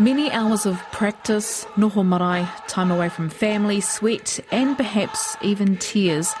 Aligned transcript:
Many 0.00 0.32
hours 0.32 0.64
of 0.64 0.78
practice, 0.92 1.66
noho 1.76 2.02
marae, 2.02 2.48
time 2.68 2.90
away 2.90 3.10
from 3.10 3.28
family, 3.28 3.82
sweat, 3.82 4.40
and 4.50 4.74
perhaps 4.74 5.36
even 5.42 5.76
tears 5.76 6.32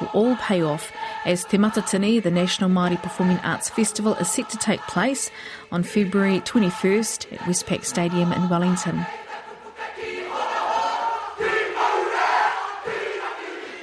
will 0.00 0.06
all 0.14 0.36
pay 0.36 0.62
off 0.62 0.92
as 1.24 1.44
Te 1.44 1.58
Matatini, 1.58 2.22
the 2.22 2.30
National 2.30 2.70
Māori 2.70 3.02
Performing 3.02 3.38
Arts 3.38 3.68
Festival, 3.68 4.14
is 4.14 4.30
set 4.30 4.48
to 4.50 4.56
take 4.56 4.78
place 4.82 5.28
on 5.72 5.82
February 5.82 6.38
21st 6.42 7.32
at 7.32 7.40
Westpac 7.40 7.84
Stadium 7.84 8.32
in 8.32 8.48
Wellington. 8.48 9.04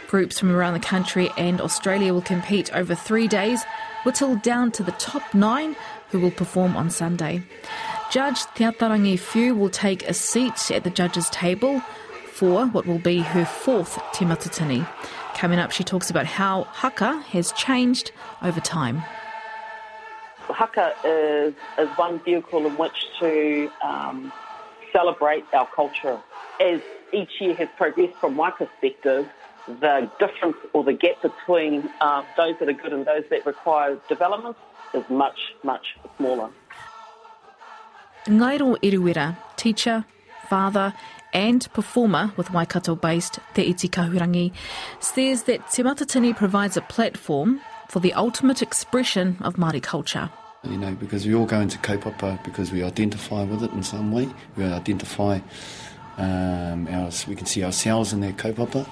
Groups 0.07 0.39
from 0.39 0.55
around 0.55 0.73
the 0.73 0.79
country 0.79 1.29
and 1.37 1.59
Australia 1.59 2.13
will 2.13 2.21
compete 2.21 2.73
over 2.73 2.95
three 2.95 3.27
days, 3.27 3.61
whittled 4.03 4.41
down 4.41 4.71
to 4.71 4.83
the 4.83 4.93
top 4.93 5.33
nine 5.33 5.75
who 6.11 6.19
will 6.21 6.31
perform 6.31 6.77
on 6.77 6.89
Sunday. 6.89 7.43
Judge 8.09 8.45
Te 8.55 8.63
Atarangi 8.63 9.17
Whiu 9.17 9.57
will 9.57 9.69
take 9.69 10.07
a 10.07 10.13
seat 10.13 10.71
at 10.71 10.85
the 10.85 10.89
judges' 10.89 11.29
table 11.29 11.81
for 12.31 12.65
what 12.67 12.85
will 12.85 12.99
be 12.99 13.19
her 13.19 13.43
fourth 13.43 13.99
Te. 14.13 14.25
Coming 15.33 15.59
up, 15.59 15.71
she 15.71 15.83
talks 15.83 16.09
about 16.09 16.25
how 16.25 16.63
haka 16.63 17.19
has 17.33 17.51
changed 17.51 18.11
over 18.41 18.61
time. 18.61 19.03
Haka 20.47 20.95
is, 21.03 21.53
is 21.77 21.89
one 21.97 22.19
vehicle 22.19 22.65
in 22.65 22.77
which 22.77 23.07
to 23.19 23.69
um, 23.83 24.31
celebrate 24.93 25.43
our 25.53 25.67
culture. 25.67 26.17
As 26.61 26.79
each 27.11 27.41
year 27.41 27.55
has 27.55 27.67
progressed 27.75 28.15
from 28.15 28.35
my 28.35 28.51
perspective, 28.51 29.27
the 29.67 30.09
difference 30.17 30.55
or 30.71 30.85
the 30.85 30.93
gap 30.93 31.21
between 31.21 31.89
uh, 31.99 32.23
those 32.37 32.55
that 32.59 32.69
are 32.69 32.73
good 32.73 32.93
and 32.93 33.05
those 33.05 33.25
that 33.29 33.45
require 33.45 33.97
development 34.07 34.55
is 34.93 35.03
much, 35.09 35.53
much 35.63 35.97
smaller. 36.15 36.49
Ngairo 38.27 38.77
Eruera, 38.81 39.37
teacher, 39.55 40.03
father, 40.49 40.93
and 41.33 41.71
performer 41.73 42.33
with 42.35 42.51
Waikato-based 42.51 43.39
Te 43.53 43.61
Iti 43.63 43.87
Kahurangi, 43.87 44.51
says 44.99 45.43
that 45.43 45.71
Te 45.71 45.83
Matatini 45.83 46.35
provides 46.35 46.75
a 46.75 46.81
platform 46.81 47.61
for 47.87 48.01
the 48.01 48.13
ultimate 48.13 48.61
expression 48.61 49.37
of 49.41 49.55
Māori 49.55 49.81
culture. 49.81 50.29
You 50.63 50.77
know, 50.77 50.93
because 50.95 51.25
we 51.25 51.35
all 51.35 51.45
go 51.45 51.61
into 51.61 51.77
kaupapa 51.77 52.43
because 52.43 52.71
we 52.71 52.83
identify 52.83 53.43
with 53.43 53.63
it 53.63 53.71
in 53.71 53.83
some 53.83 54.11
way. 54.11 54.27
We 54.57 54.65
identify, 54.65 55.39
um, 56.17 56.87
our, 56.89 57.09
we 57.29 57.35
can 57.35 57.45
see 57.45 57.63
ourselves 57.63 58.11
in 58.11 58.19
that 58.21 58.35
kaupapa. 58.35 58.85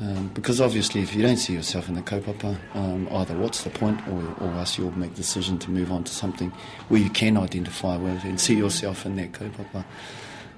Um, 0.00 0.28
because 0.34 0.60
obviously, 0.60 1.02
if 1.02 1.14
you 1.14 1.22
don't 1.22 1.36
see 1.36 1.52
yourself 1.52 1.88
in 1.88 1.94
the 1.94 2.02
kaupapa, 2.02 2.58
um, 2.74 3.08
either 3.12 3.36
what's 3.36 3.62
the 3.62 3.70
point, 3.70 4.00
or, 4.08 4.36
or 4.40 4.52
else 4.54 4.76
you'll 4.76 4.96
make 4.98 5.10
the 5.10 5.16
decision 5.16 5.58
to 5.58 5.70
move 5.70 5.92
on 5.92 6.04
to 6.04 6.12
something 6.12 6.50
where 6.88 7.00
you 7.00 7.10
can 7.10 7.36
identify 7.36 7.96
with 7.96 8.24
and 8.24 8.40
see 8.40 8.56
yourself 8.56 9.06
in 9.06 9.16
that 9.16 9.32
kaupapa. 9.32 9.84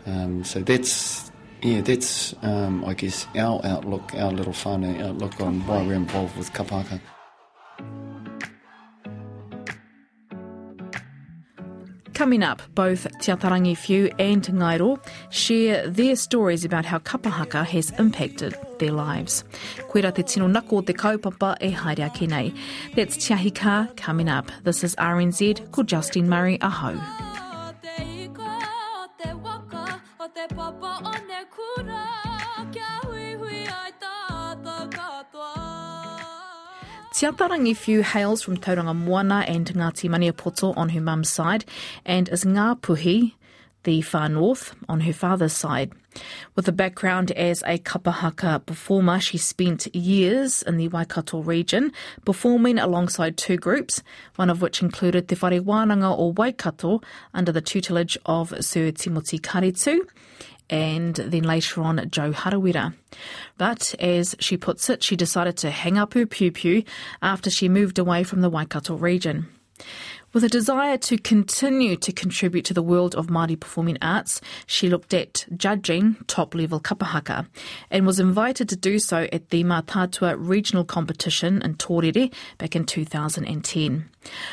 Um, 0.07 0.45
so 0.45 0.61
that's 0.61 1.31
yeah, 1.63 1.81
that's 1.81 2.35
um, 2.43 2.85
I 2.85 2.95
guess 2.95 3.27
our 3.37 3.61
outlook, 3.65 4.15
our 4.15 4.31
little 4.31 4.53
fun 4.53 4.85
outlook 4.85 5.41
on 5.41 5.67
why 5.67 5.83
we're 5.83 5.95
involved 5.95 6.37
with 6.37 6.53
kapahaka. 6.53 7.01
Coming 12.15 12.45
up, 12.45 12.63
both 12.77 13.09
Te 13.21 13.33
Atarangi 13.33 13.75
Whiu 13.77 14.15
and 14.21 14.45
Ngairo 14.45 15.05
share 15.31 15.89
their 15.89 16.15
stories 16.15 16.65
about 16.65 16.85
how 16.85 17.01
kapahaka 17.01 17.67
has 17.67 17.91
impacted 17.99 18.57
their 18.79 18.93
lives. 18.93 19.43
Koera 19.91 20.15
te 20.15 20.23
tino 20.23 20.47
nako 20.47 20.87
te 20.87 20.93
kaupapa 20.93 21.57
e 21.61 21.73
haere 21.73 22.07
ake 22.07 22.29
nei. 22.29 22.53
That's 22.95 23.17
Te 23.17 23.35
Ahi 23.35 23.51
Kaa 23.51 23.89
coming 23.97 24.29
up. 24.29 24.53
This 24.63 24.85
is 24.85 24.95
RNZ, 24.95 25.73
ko 25.73 25.83
Justine 25.83 26.29
Murray, 26.29 26.57
aho. 37.25 37.33
Te 37.33 37.45
Atarangi 37.45 37.75
Whiu 37.75 38.03
hails 38.03 38.43
from 38.43 38.57
Tauranga 38.57 38.95
Moana 38.95 39.45
and 39.49 39.67
Ngāti 39.67 40.11
Maniapoto 40.11 40.77
on 40.77 40.91
her 40.91 41.01
mum's 41.01 41.31
side, 41.31 41.65
and 42.05 42.29
is 42.29 42.45
Ngāpuhi, 42.45 43.33
the 43.85 44.01
far 44.03 44.29
north, 44.29 44.75
on 44.89 45.01
her 45.01 45.13
father's 45.13 45.53
side. 45.53 45.93
With 46.55 46.69
a 46.69 46.73
background 46.73 47.33
as 47.33 47.63
a 47.63 47.79
kapahaka 47.79 48.65
performer, 48.65 49.21
she 49.21 49.39
spent 49.39 49.95
years 49.95 50.63
in 50.63 50.77
the 50.77 50.89
Waikato 50.89 51.41
region, 51.43 51.93
performing 52.25 52.79
alongside 52.79 53.37
two 53.37 53.57
groups, 53.57 54.03
one 54.37 54.51
of 54.51 54.63
which 54.63 54.83
included 54.83 55.29
Te 55.29 55.35
Whare 55.35 55.61
Wānanga 55.61 56.17
o 56.17 56.29
Waikato 56.37 57.01
under 57.33 57.53
the 57.53 57.61
tutelage 57.61 58.17
of 58.27 58.55
Sir 58.65 58.91
Timothy 58.91 59.39
Karetu, 59.39 60.01
and 60.71 61.17
then 61.17 61.43
later 61.45 61.83
on 61.83 62.09
Joe 62.11 62.33
Harawira. 62.33 62.95
But 63.57 63.95
as 64.01 64.35
she 64.39 64.57
puts 64.57 64.91
it, 64.91 65.03
she 65.03 65.17
decided 65.17 65.57
to 65.59 65.71
hang 65.71 65.99
up 65.99 66.15
her 66.15 66.27
piupiu 66.27 66.85
after 67.23 67.51
she 67.51 67.69
moved 67.69 67.99
away 67.99 68.25
from 68.25 68.41
the 68.41 68.51
Waikato 68.51 68.97
region. 68.97 69.47
With 70.33 70.43
a 70.43 70.49
desire 70.49 70.99
to 70.99 71.17
continue 71.17 71.95
to 71.95 72.13
contribute 72.13 72.65
to 72.65 72.75
the 72.75 72.83
world 72.83 73.15
of 73.15 73.29
Māori 73.29 73.59
performing 73.59 73.99
arts, 74.03 74.41
she 74.67 74.89
looked 74.89 75.15
at 75.15 75.47
judging 75.57 76.17
top 76.27 76.57
level 76.57 76.81
kapahaka 76.81 77.47
and 77.89 78.05
was 78.05 78.19
invited 78.19 78.69
to 78.71 78.77
do 78.77 78.99
so 78.99 79.29
at 79.33 79.51
the 79.51 79.63
Mātātua 79.63 80.35
regional 80.37 80.85
competition 80.85 81.63
in 81.63 81.77
Torere 81.77 82.33
back 82.59 82.75
in 82.75 82.85
2010. 82.85 84.11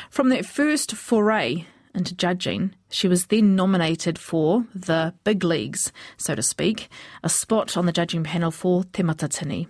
From 0.08 0.28
that 0.28 0.46
first 0.46 0.92
foray 0.94 1.66
into 1.94 2.14
judging, 2.14 2.74
she 2.90 3.08
was 3.08 3.26
then 3.26 3.54
nominated 3.54 4.18
for 4.18 4.66
the 4.74 5.14
big 5.24 5.44
leagues, 5.44 5.92
so 6.16 6.34
to 6.34 6.42
speak, 6.42 6.88
a 7.22 7.28
spot 7.28 7.76
on 7.76 7.86
the 7.86 7.92
judging 7.92 8.24
panel 8.24 8.50
for 8.50 8.84
Te 8.92 9.02
Matatini. 9.02 9.66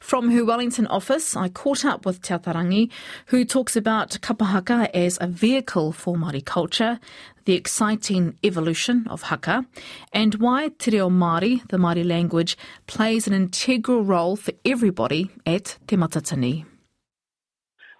From 0.00 0.30
her 0.30 0.44
Wellington 0.44 0.86
office, 0.86 1.36
I 1.36 1.48
caught 1.48 1.84
up 1.84 2.06
with 2.06 2.22
Te 2.22 2.32
Atarangi, 2.32 2.90
who 3.26 3.44
talks 3.44 3.76
about 3.76 4.10
kapahaka 4.20 4.88
as 4.94 5.18
a 5.20 5.26
vehicle 5.26 5.92
for 5.92 6.14
Māori 6.14 6.44
culture, 6.44 7.00
the 7.46 7.54
exciting 7.54 8.38
evolution 8.44 9.06
of 9.08 9.22
haka, 9.22 9.66
and 10.12 10.36
why 10.36 10.68
Te 10.78 10.92
Reo 10.92 11.10
Māori, 11.10 11.66
the 11.68 11.78
Māori 11.78 12.06
language, 12.06 12.56
plays 12.86 13.26
an 13.26 13.32
integral 13.32 14.04
role 14.04 14.36
for 14.36 14.52
everybody 14.64 15.30
at 15.44 15.76
Te 15.88 15.96
Matatini. 15.96 16.64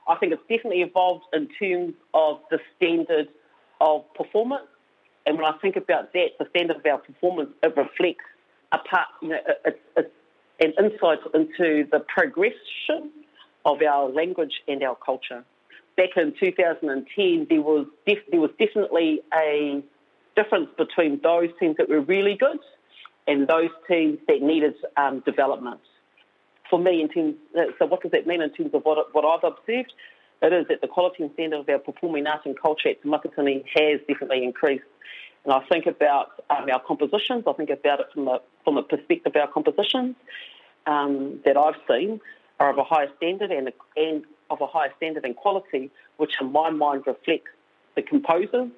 I 0.09 0.17
think 0.17 0.33
it's 0.33 0.43
definitely 0.49 0.83
evolved 0.83 1.25
in 1.35 1.49
terms 1.61 1.95
of 2.15 2.39
the 2.51 2.59
standard 2.77 3.29
of 3.81 4.03
performance. 4.15 4.67
And 5.27 5.37
when 5.37 5.45
I 5.45 5.57
think 5.59 5.77
about 5.77 6.13
that, 6.13 6.29
the 6.39 6.47
standard 6.51 6.77
of 6.79 6.87
our 6.87 6.99
performance, 6.99 7.51
it 7.63 7.77
reflects 7.77 8.25
a 8.73 8.79
part, 8.79 9.09
you 9.23 9.29
know, 9.29 9.39
an 10.61 10.73
insight 10.79 11.19
into 11.35 11.87
the 11.91 12.01
progression 12.09 13.11
of 13.65 13.83
our 13.83 14.09
language 14.09 14.63
and 14.67 14.83
our 14.83 14.97
culture. 14.97 15.45
Back 15.97 16.11
in 16.17 16.33
2010, 16.39 17.47
there 17.51 17.61
was 17.61 17.87
def- 18.07 18.31
there 18.31 18.41
was 18.41 18.51
definitely 18.59 19.21
a 19.35 19.83
difference 20.37 20.69
between 20.77 21.21
those 21.23 21.49
teams 21.59 21.77
that 21.77 21.89
were 21.89 22.01
really 22.01 22.37
good 22.37 22.59
and 23.27 23.47
those 23.47 23.71
teams 23.89 24.19
that 24.29 24.41
needed 24.41 24.75
um, 24.97 25.21
development. 25.21 25.81
For 26.71 26.79
me, 26.79 27.03
in 27.03 27.09
terms, 27.09 27.35
so 27.79 27.87
what 27.87 28.03
does 28.03 28.13
that 28.13 28.27
mean 28.27 28.43
in 28.43 28.51
terms 28.51 28.71
of 28.75 28.83
what, 28.83 29.15
what 29.15 29.25
I've 29.25 29.53
observed? 29.53 29.93
It 30.41 30.53
is 30.53 30.67
that 30.69 30.81
the 30.81 30.89
quality 30.89 31.25
and 31.25 31.33
standard 31.33 31.61
of 31.61 31.69
our 31.69 31.79
performing 31.79 32.27
arts 32.27 32.47
and 32.47 32.59
culture 32.61 32.91
at 32.91 33.03
Matatini 33.03 33.65
has 33.75 34.01
definitely 34.07 34.45
increased. 34.45 34.85
And 35.45 35.53
I 35.53 35.61
think 35.69 35.87
about 35.87 36.45
um, 36.51 36.69
our 36.71 36.81
compositions, 36.81 37.45
I 37.47 37.53
think 37.55 37.71
about 37.71 38.01
it 38.01 38.07
from 38.13 38.27
the, 38.27 38.41
from 38.65 38.77
the 38.77 38.83
perspective 38.83 39.33
of 39.35 39.37
our 39.37 39.49
compositions 39.49 40.15
um, 40.87 41.41
that 41.45 41.57
I've 41.57 41.81
seen 41.89 42.21
are 42.61 42.71
of 42.71 42.79
a 42.79 42.85
higher 42.85 43.09
standard 43.17 43.51
and, 43.51 43.73
and 43.97 44.25
of 44.51 44.61
a 44.61 44.67
higher 44.67 44.93
standard 44.97 45.25
and 45.25 45.35
quality, 45.37 45.91
which 46.17 46.33
in 46.41 46.53
my 46.53 46.71
mind 46.71 47.05
reflects 47.07 47.51
the 47.97 48.03
composers' 48.03 48.71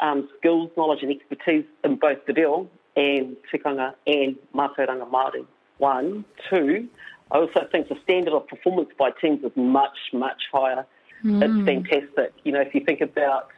um, 0.00 0.28
skills, 0.38 0.70
knowledge 0.76 1.02
and 1.02 1.10
expertise 1.10 1.64
in 1.84 1.96
both 1.96 2.18
the 2.26 2.32
Reo 2.32 2.68
and 2.96 3.36
Tikanga 3.52 3.94
and 4.06 4.36
Mātauranga 4.54 5.10
Māori. 5.10 5.46
One. 5.78 6.24
Two, 6.48 6.88
I 7.30 7.38
also 7.38 7.66
think 7.70 7.88
the 7.88 7.96
standard 8.04 8.34
of 8.34 8.46
performance 8.46 8.90
by 8.98 9.10
teams 9.10 9.42
is 9.42 9.52
much, 9.56 9.96
much 10.12 10.42
higher 10.52 10.86
Mm. 11.24 11.42
It's 11.42 11.66
fantastic. 11.66 12.34
You 12.44 12.52
know, 12.52 12.60
if 12.60 12.74
you 12.74 12.84
think 12.84 13.00
about 13.00 13.48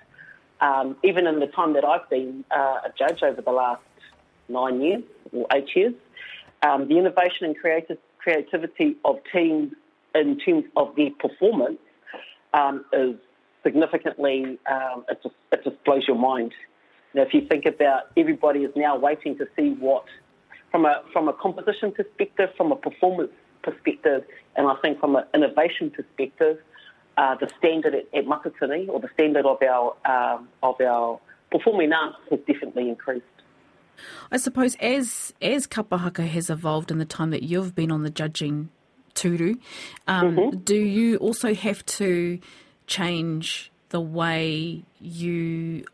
um, 0.61 0.96
even 1.02 1.26
in 1.26 1.40
the 1.40 1.46
time 1.46 1.72
that 1.75 1.84
I've 1.84 2.08
been 2.11 2.44
uh, 2.50 2.81
a 2.84 2.93
judge 2.99 3.22
over 3.22 3.40
the 3.40 3.50
last 3.50 3.82
nine 4.49 4.81
years 4.81 5.02
or 5.32 5.46
eight 5.52 5.69
years, 5.75 5.94
um, 6.62 6.88
the 6.88 6.99
innovation 6.99 7.46
and 7.46 7.58
creative, 7.58 7.99
creativity 8.19 8.96
of 9.05 9.19
teams 9.32 9.72
in 10.14 10.38
terms 10.38 10.64
of 10.76 10.94
their 10.96 11.11
performance 11.19 11.78
um, 12.55 12.84
is 12.93 13.16
significantly, 13.62 14.58
um, 14.70 15.05
it, 15.08 15.19
just, 15.22 15.34
it 15.52 15.64
just 15.64 15.82
blows 15.84 16.05
your 16.06 16.19
mind. 16.19 16.52
Now, 17.14 17.22
if 17.22 17.34
you 17.34 17.46
think 17.46 17.66
about 17.66 18.11
everybody 18.16 18.61
is 18.61 18.72
now 18.76 18.96
waiting 18.96 19.37
to 19.38 19.46
see 19.56 19.70
what, 19.70 20.05
from 20.70 20.84
a, 20.84 21.02
from 21.12 21.28
a 21.28 21.32
composition 21.32 21.93
perspective, 21.93 22.50
from 22.56 22.72
a 22.72 22.76
performance 22.76 23.32
perspective, 23.62 24.25
and 24.56 24.69
I 24.69 24.75
think 24.82 25.00
from 25.00 25.16
an 25.16 25.25
innovation 25.34 25.90
perspective, 25.90 26.58
uh, 27.16 27.37
the 27.37 27.50
standard 27.58 27.94
at, 27.94 28.06
at 28.14 28.26
Matatini 28.26 28.88
or 28.88 29.00
the 29.00 29.08
standard 29.14 29.46
of 29.46 29.58
our 29.62 29.96
um, 30.05 30.49
of 30.62 30.81
our 30.81 31.20
performing 31.50 31.93
arts 31.93 32.16
has 32.31 32.40
definitely 32.46 32.88
increased. 32.88 33.25
I 34.31 34.37
suppose 34.37 34.76
as 34.76 35.32
as 35.40 35.66
kapahaka 35.66 36.26
has 36.26 36.50
evolved 36.50 36.90
in 36.90 36.99
the 36.99 37.05
time 37.05 37.31
that 37.31 37.43
you've 37.43 37.75
been 37.75 37.93
on 37.93 38.02
the 38.02 38.11
judging 38.11 38.70
turu, 39.14 39.58
um, 40.08 40.37
mm-hmm. 40.37 40.58
do 40.58 40.76
you 40.76 41.16
also 41.19 41.55
have 41.55 41.84
to 41.87 42.40
change 42.87 43.70
the 43.90 44.00
way 44.00 44.82
you 45.00 45.84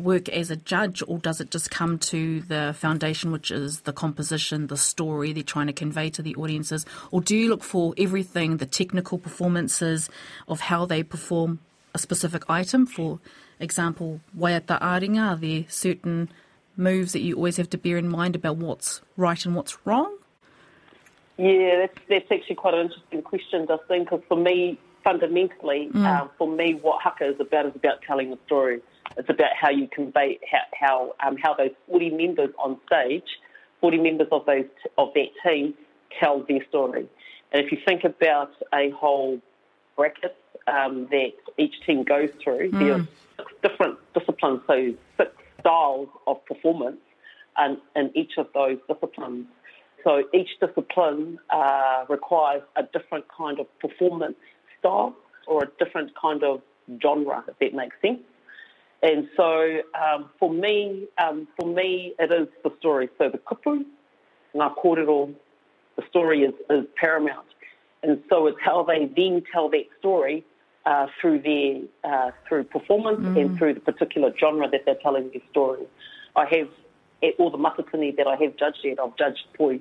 work 0.00 0.28
as 0.28 0.50
a 0.50 0.56
judge, 0.56 1.02
or 1.06 1.18
does 1.18 1.40
it 1.40 1.50
just 1.50 1.70
come 1.70 1.98
to 1.98 2.40
the 2.42 2.74
foundation, 2.78 3.30
which 3.32 3.50
is 3.50 3.80
the 3.82 3.92
composition, 3.92 4.66
the 4.66 4.76
story 4.76 5.32
they're 5.32 5.42
trying 5.42 5.66
to 5.66 5.72
convey 5.72 6.10
to 6.10 6.22
the 6.22 6.34
audiences? 6.36 6.86
Or 7.10 7.20
do 7.20 7.36
you 7.36 7.48
look 7.48 7.62
for 7.62 7.94
everything, 7.98 8.56
the 8.56 8.66
technical 8.66 9.18
performances 9.18 10.08
of 10.48 10.60
how 10.60 10.86
they 10.86 11.02
perform 11.02 11.60
a 11.94 11.98
specific 11.98 12.48
item? 12.48 12.86
For 12.86 13.20
example, 13.58 14.20
waiata 14.36 14.80
aringa, 14.80 15.32
are 15.32 15.36
there 15.36 15.64
certain 15.68 16.30
moves 16.76 17.12
that 17.12 17.20
you 17.20 17.36
always 17.36 17.56
have 17.56 17.70
to 17.70 17.78
bear 17.78 17.96
in 17.96 18.08
mind 18.08 18.34
about 18.34 18.56
what's 18.56 19.02
right 19.16 19.44
and 19.44 19.54
what's 19.54 19.78
wrong? 19.86 20.16
Yeah, 21.36 21.86
that's, 21.86 21.98
that's 22.08 22.32
actually 22.32 22.56
quite 22.56 22.74
an 22.74 22.86
interesting 22.86 23.22
question, 23.22 23.66
Justine, 23.66 24.04
because 24.04 24.20
for 24.28 24.36
me, 24.36 24.78
fundamentally, 25.02 25.88
mm. 25.92 26.04
uh, 26.04 26.28
for 26.36 26.48
me, 26.48 26.74
what 26.82 27.02
haka 27.02 27.30
is 27.30 27.40
about 27.40 27.66
is 27.66 27.72
about 27.74 28.02
telling 28.02 28.32
a 28.32 28.36
story. 28.46 28.80
It's 29.16 29.28
about 29.28 29.50
how 29.60 29.70
you 29.70 29.88
convey 29.88 30.38
how 30.50 30.58
how, 30.78 31.28
um, 31.28 31.36
how 31.36 31.54
those 31.54 31.70
40 31.88 32.10
members 32.10 32.50
on 32.62 32.78
stage, 32.86 33.24
40 33.80 33.98
members 33.98 34.28
of 34.32 34.46
those 34.46 34.64
of 34.98 35.08
that 35.14 35.28
team, 35.44 35.74
tell 36.18 36.44
their 36.48 36.64
story. 36.68 37.06
And 37.52 37.64
if 37.64 37.72
you 37.72 37.78
think 37.84 38.04
about 38.04 38.52
a 38.72 38.90
whole 38.90 39.40
bracket 39.96 40.36
um, 40.66 41.08
that 41.10 41.32
each 41.58 41.74
team 41.84 42.04
goes 42.04 42.30
through, 42.42 42.70
mm. 42.70 42.78
there 42.78 42.92
are 42.94 43.08
six 43.36 43.52
different 43.62 43.98
disciplines, 44.14 44.60
so 44.66 44.94
six 45.16 45.30
styles 45.60 46.08
of 46.26 46.44
performance 46.46 47.00
and 47.56 47.78
in 47.96 48.10
each 48.14 48.32
of 48.38 48.46
those 48.54 48.78
disciplines. 48.88 49.46
So 50.04 50.22
each 50.32 50.48
discipline 50.60 51.38
uh, 51.50 52.04
requires 52.08 52.62
a 52.76 52.84
different 52.84 53.26
kind 53.36 53.60
of 53.60 53.66
performance 53.80 54.36
style 54.78 55.14
or 55.46 55.64
a 55.64 55.84
different 55.84 56.12
kind 56.20 56.42
of 56.42 56.62
genre, 57.02 57.44
if 57.48 57.58
that 57.58 57.74
makes 57.74 57.96
sense. 58.00 58.20
And 59.02 59.28
so 59.36 59.80
um, 59.94 60.30
for 60.38 60.52
me, 60.52 61.06
um, 61.18 61.48
for 61.58 61.66
me, 61.66 62.14
it 62.18 62.30
is 62.30 62.48
the 62.62 62.70
story. 62.78 63.08
So 63.18 63.30
the 63.30 63.38
kupu, 63.38 63.84
ngā 64.54 64.74
kōrero, 64.76 65.34
the 65.96 66.02
story 66.08 66.42
is, 66.42 66.54
is 66.68 66.84
paramount. 66.96 67.46
And 68.02 68.22
so 68.28 68.46
it's 68.46 68.58
how 68.62 68.82
they 68.82 69.10
then 69.16 69.42
tell 69.52 69.68
that 69.70 69.84
story 69.98 70.44
uh, 70.86 71.06
through 71.20 71.40
their 71.42 71.82
uh, 72.04 72.30
through 72.48 72.64
performance 72.64 73.20
mm. 73.20 73.40
and 73.40 73.58
through 73.58 73.74
the 73.74 73.80
particular 73.80 74.32
genre 74.38 74.68
that 74.70 74.82
they're 74.86 74.94
telling 75.02 75.30
their 75.30 75.42
story. 75.50 75.86
I 76.36 76.46
have 76.46 76.68
at 77.22 77.34
all 77.38 77.50
the 77.50 77.58
matatini 77.58 78.16
that 78.16 78.26
I 78.26 78.36
have 78.36 78.56
judged 78.56 78.84
at, 78.86 78.98
I've 78.98 79.16
judged 79.16 79.44
poi, 79.54 79.80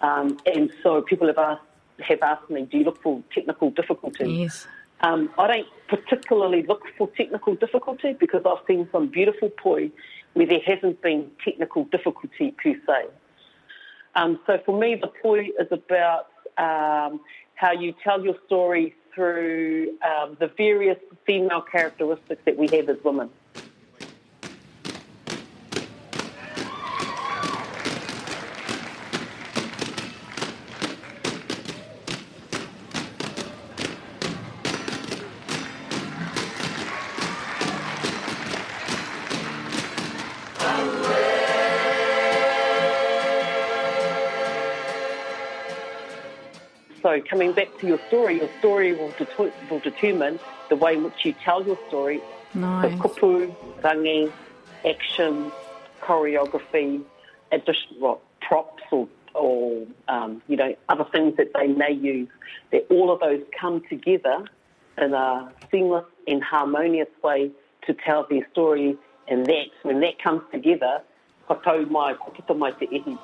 um, 0.00 0.38
and 0.44 0.72
so 0.82 1.02
people 1.02 1.28
have 1.28 1.38
asked 1.38 1.62
have 2.00 2.20
asked 2.22 2.50
me, 2.50 2.62
do 2.62 2.78
you 2.78 2.84
look 2.84 3.00
for 3.02 3.22
technical 3.32 3.70
difficulty? 3.70 4.30
Yes. 4.30 4.66
Um, 5.02 5.30
I 5.38 5.46
don't 5.46 5.66
particularly 5.88 6.62
look 6.62 6.82
for 6.96 7.08
technical 7.16 7.54
difficulty 7.54 8.14
because 8.18 8.42
I've 8.46 8.64
seen 8.66 8.88
some 8.92 9.08
beautiful 9.08 9.50
poi 9.50 9.90
where 10.34 10.46
there 10.46 10.60
hasn't 10.64 11.02
been 11.02 11.30
technical 11.44 11.84
difficulty 11.84 12.54
per 12.62 12.74
se. 12.86 13.08
Um, 14.14 14.40
so 14.46 14.58
for 14.64 14.78
me, 14.78 14.94
the 14.94 15.08
poi 15.22 15.48
is 15.60 15.68
about 15.70 16.28
um, 16.56 17.20
how 17.54 17.72
you 17.72 17.94
tell 18.02 18.22
your 18.24 18.36
story 18.46 18.94
through 19.14 19.96
um, 20.02 20.36
the 20.40 20.50
various 20.56 20.98
female 21.26 21.62
characteristics 21.62 22.40
that 22.44 22.56
we 22.56 22.68
have 22.68 22.88
as 22.88 22.96
women. 23.04 23.30
So 47.16 47.22
coming 47.22 47.52
back 47.52 47.68
to 47.78 47.86
your 47.86 47.98
story, 48.08 48.40
your 48.40 48.50
story 48.58 48.92
will, 48.92 49.10
det- 49.18 49.70
will 49.70 49.78
determine 49.80 50.38
the 50.68 50.76
way 50.76 50.94
in 50.96 51.02
which 51.02 51.24
you 51.24 51.32
tell 51.32 51.64
your 51.64 51.78
story. 51.88 52.20
Nice. 52.52 52.92
So 52.92 53.08
kupu, 53.08 53.54
rangi, 53.80 54.30
action, 54.84 55.50
choreography, 56.02 57.02
additional 57.52 58.20
props 58.42 58.82
or, 58.90 59.08
or 59.34 59.86
um, 60.08 60.42
you 60.46 60.56
know, 60.56 60.76
other 60.90 61.04
things 61.04 61.38
that 61.38 61.54
they 61.54 61.68
may 61.68 61.92
use, 61.92 62.28
that 62.70 62.86
all 62.90 63.10
of 63.10 63.20
those 63.20 63.42
come 63.58 63.82
together 63.88 64.44
in 64.98 65.14
a 65.14 65.50
seamless 65.70 66.04
and 66.26 66.44
harmonious 66.44 67.08
way 67.24 67.50
to 67.86 67.94
tell 67.94 68.26
their 68.28 68.46
story. 68.52 68.94
And 69.26 69.46
that, 69.46 69.68
when 69.84 70.00
that 70.00 70.18
comes 70.22 70.42
together, 70.52 71.00
katou 71.48 71.88
mai, 71.90 72.12
kokita 72.12 72.54
mai 72.58 72.72
te 72.72 72.86
ihi. 72.88 73.18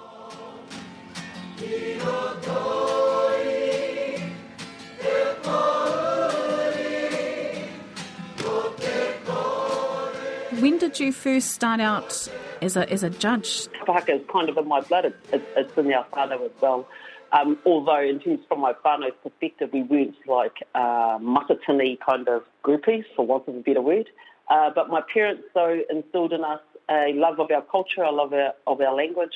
When 10.63 10.79
did 10.79 11.01
you 11.01 11.11
first 11.11 11.51
start 11.51 11.81
out 11.81 12.29
as 12.61 12.77
a, 12.77 12.89
as 12.89 13.03
a 13.03 13.11
judge? 13.11 13.67
Kapahaka 13.81 14.21
is 14.21 14.23
kind 14.33 14.49
of 14.49 14.57
in 14.57 14.69
my 14.69 14.81
blood. 14.81 15.07
It's, 15.07 15.45
it's, 15.57 15.77
in 15.77 15.93
our 15.93 16.05
whānau 16.13 16.45
as 16.45 16.53
well. 16.61 16.87
Um, 17.33 17.59
although, 17.67 18.01
in 18.01 18.21
terms 18.21 18.39
from 18.47 18.61
my 18.61 18.73
whānau's 18.73 19.17
perspective, 19.25 19.71
we 19.73 19.83
weren't 19.83 20.15
like 20.29 20.59
uh, 20.77 21.19
matatini 21.19 21.99
kind 21.99 22.29
of 22.29 22.45
groupies, 22.63 23.05
for 23.17 23.27
want 23.27 23.49
of 23.49 23.57
a 23.57 23.61
better 23.61 23.83
word. 23.83 24.09
Uh, 24.49 24.71
but 24.73 24.89
my 24.89 25.03
parents, 25.13 25.43
though, 25.53 25.81
instilled 25.91 26.33
in 26.33 26.45
us 26.45 26.61
a 26.89 27.13
love 27.15 27.41
of 27.41 27.51
our 27.51 27.63
culture, 27.63 28.03
a 28.05 28.13
love 28.13 28.33
of 28.33 28.81
our 28.81 28.95
language. 28.95 29.33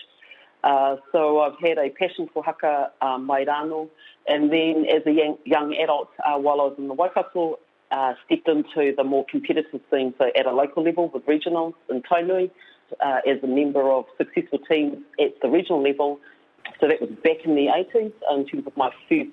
Uh, 0.62 0.94
so 1.10 1.40
I've 1.40 1.58
had 1.58 1.76
a 1.78 1.90
passion 1.90 2.28
for 2.32 2.44
haka 2.44 2.92
um, 3.02 3.28
Mairano. 3.28 3.88
And 4.28 4.52
then 4.52 4.86
as 4.86 5.04
a 5.06 5.12
young, 5.12 5.38
young 5.44 5.74
adult, 5.74 6.10
uh, 6.24 6.38
while 6.38 6.60
I 6.60 6.64
was 6.66 6.74
in 6.78 6.86
the 6.86 6.94
Waikato, 6.94 7.58
uh, 7.90 8.14
stepped 8.26 8.48
into 8.48 8.94
the 8.96 9.04
more 9.04 9.24
competitive 9.30 9.80
scene, 9.90 10.14
so 10.18 10.30
at 10.36 10.46
a 10.46 10.52
local 10.52 10.82
level 10.82 11.08
with 11.08 11.24
regionals 11.26 11.74
in 11.90 12.02
Tainui, 12.02 12.50
uh, 13.04 13.20
as 13.26 13.42
a 13.42 13.46
member 13.46 13.90
of 13.90 14.06
successful 14.16 14.58
teams 14.70 14.98
at 15.20 15.40
the 15.42 15.48
regional 15.48 15.82
level. 15.82 16.20
So 16.80 16.88
that 16.88 17.00
was 17.00 17.10
back 17.22 17.44
in 17.44 17.54
the 17.54 17.66
80s 17.66 18.12
in 18.32 18.46
terms 18.46 18.66
of 18.66 18.76
my 18.76 18.90
first 19.08 19.30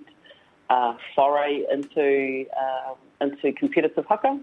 uh, 0.69 0.95
foray 1.15 1.63
into 1.71 2.45
uh, 2.55 2.93
into 3.21 3.51
competitive 3.53 4.05
haka 4.07 4.39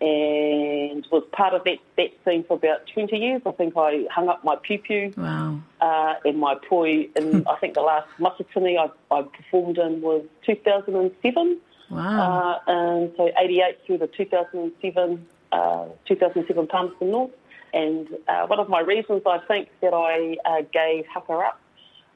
and 0.00 1.06
was 1.10 1.24
part 1.32 1.54
of 1.54 1.64
that, 1.64 1.78
that 1.96 2.10
scene 2.24 2.44
for 2.44 2.54
about 2.54 2.86
20 2.92 3.16
years. 3.16 3.40
I 3.46 3.50
think 3.52 3.74
I 3.76 4.06
hung 4.10 4.28
up 4.28 4.44
my 4.44 4.56
piupiu 4.56 5.16
wow. 5.16 5.58
uh, 5.80 6.14
and 6.24 6.38
my 6.38 6.54
poi, 6.68 7.08
and 7.16 7.46
I 7.48 7.56
think 7.56 7.74
the 7.74 7.80
last 7.80 8.08
matatini 8.18 8.76
I, 8.78 8.90
I 9.14 9.22
performed 9.22 9.78
in 9.78 10.02
was 10.02 10.24
2007. 10.44 11.60
Wow. 11.90 12.60
Uh, 12.66 12.70
and 12.70 13.12
so 13.16 13.30
88 13.38 13.78
through 13.86 13.98
the 13.98 14.06
2007, 14.08 15.26
uh, 15.52 15.86
2007 16.06 16.66
Palmerston 16.66 17.10
North. 17.10 17.30
And 17.72 18.08
uh, 18.28 18.46
one 18.46 18.58
of 18.58 18.68
my 18.68 18.80
reasons 18.80 19.22
I 19.26 19.38
think 19.46 19.68
that 19.82 19.92
I 19.92 20.36
uh, 20.44 20.62
gave 20.72 21.06
Haka 21.06 21.32
up 21.32 21.60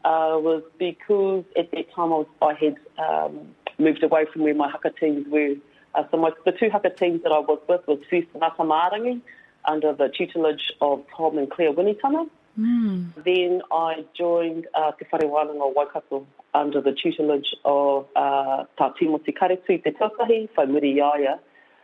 uh, 0.05 0.39
was 0.39 0.63
because 0.79 1.45
at 1.57 1.71
that 1.73 1.93
time 1.93 2.13
I, 2.13 2.17
was, 2.17 2.27
I 2.41 2.55
had 2.55 2.77
um, 2.99 3.55
moved 3.79 4.03
away 4.03 4.27
from 4.33 4.43
where 4.43 4.55
my 4.55 4.71
Haka 4.71 4.91
teams 4.91 5.27
were. 5.29 5.55
Uh, 5.95 6.05
so 6.11 6.17
my, 6.17 6.31
the 6.45 6.53
two 6.53 6.71
Haka 6.71 6.91
teams 6.91 7.23
that 7.23 7.33
I 7.33 7.39
was 7.41 7.61
with 7.69 7.87
was 7.87 7.99
first 8.09 8.33
Ngata 8.35 8.59
Mārangi 8.59 9.21
under 9.67 9.93
the 9.93 10.09
tutelage 10.09 10.73
of 10.81 11.05
Tom 11.15 11.37
and 11.37 11.51
Claire 11.51 11.73
Winitana. 11.73 12.29
Mm. 12.61 13.15
Then 13.25 13.63
I 13.73 14.05
joined 14.17 14.67
uh, 14.75 14.93
Te 14.93 15.07
Whare 15.11 15.23
Wānanga 15.23 15.75
Waikato 15.75 16.27
under 16.53 16.83
the 16.83 16.93
tutelage 16.93 17.57
of 17.65 18.07
uh, 18.15 18.65
Tā 18.79 18.93
Timoti 19.01 19.33
Karetui 19.33 19.83
Te 19.83 19.91
Taukahi, 19.93 20.49
Whai 20.55 20.67
Muri 20.67 20.97
Iaia, 20.97 21.39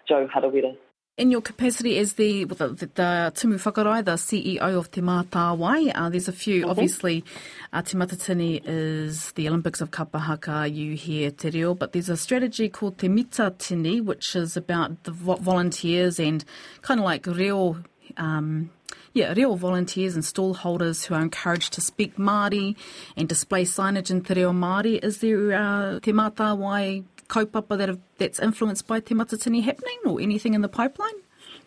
Joe 0.07 0.29
Harawira. 0.29 0.77
In 1.17 1.31
your 1.31 1.41
capacity 1.41 1.97
as 1.97 2.13
the, 2.13 2.45
the, 2.45 2.55
the, 2.55 2.87
the 2.95 3.33
Tumu 3.35 3.55
Whakarai, 3.55 4.05
the 4.05 4.13
CEO 4.17 4.61
of 4.61 4.91
Te 4.91 5.01
Mata 5.01 5.55
Wai, 5.55 5.91
uh, 5.95 6.11
there's 6.11 6.29
a 6.29 6.33
few, 6.33 6.61
mm-hmm. 6.61 6.71
obviously, 6.71 7.25
uh, 7.73 7.81
Te 7.81 7.97
Matatini 7.97 8.61
is 8.63 9.33
the 9.33 9.49
Olympics 9.49 9.81
of 9.81 9.91
Kapahaka, 9.91 10.71
you 10.71 10.95
hear 10.95 11.31
Te 11.31 11.49
Reo, 11.49 11.73
but 11.73 11.93
there's 11.93 12.11
a 12.11 12.19
strategy 12.19 12.69
called 12.69 12.99
Te 12.99 13.09
Mita 13.09 13.55
Tini, 13.57 14.03
which 14.03 14.37
is 14.37 14.59
about 14.59 15.05
the 15.05 15.11
volunteers 15.13 16.21
and 16.21 16.45
kind 16.83 17.01
of 17.01 17.05
like 17.05 17.27
Reo 17.27 17.79
um, 18.17 18.71
yeah, 19.13 19.33
reo 19.33 19.55
volunteers 19.55 20.15
and 20.15 20.25
stall 20.25 20.55
holders 20.55 21.05
who 21.05 21.15
are 21.15 21.23
encouraged 21.23 21.73
to 21.73 21.81
speak 21.81 22.17
Māori 22.17 22.77
and 23.17 23.29
display 23.29 23.65
signage 23.65 24.11
in 24.11 24.23
te 24.23 24.35
reo 24.35 24.53
Māori. 24.53 25.03
Is 25.03 25.19
there 25.19 25.55
uh, 25.55 26.01
te 26.01 26.13
mata 26.13 26.55
wai 26.55 27.05
kaupapa 27.29 27.79
that 27.79 27.89
have, 27.89 27.99
that's 28.19 28.39
influenced 28.39 28.87
by 28.87 29.01
te 29.01 29.15
matatini 29.15 29.63
happening 29.63 29.99
or 30.05 30.21
anything 30.21 30.55
in 30.55 30.61
the 30.61 30.69
pipeline? 30.69 31.15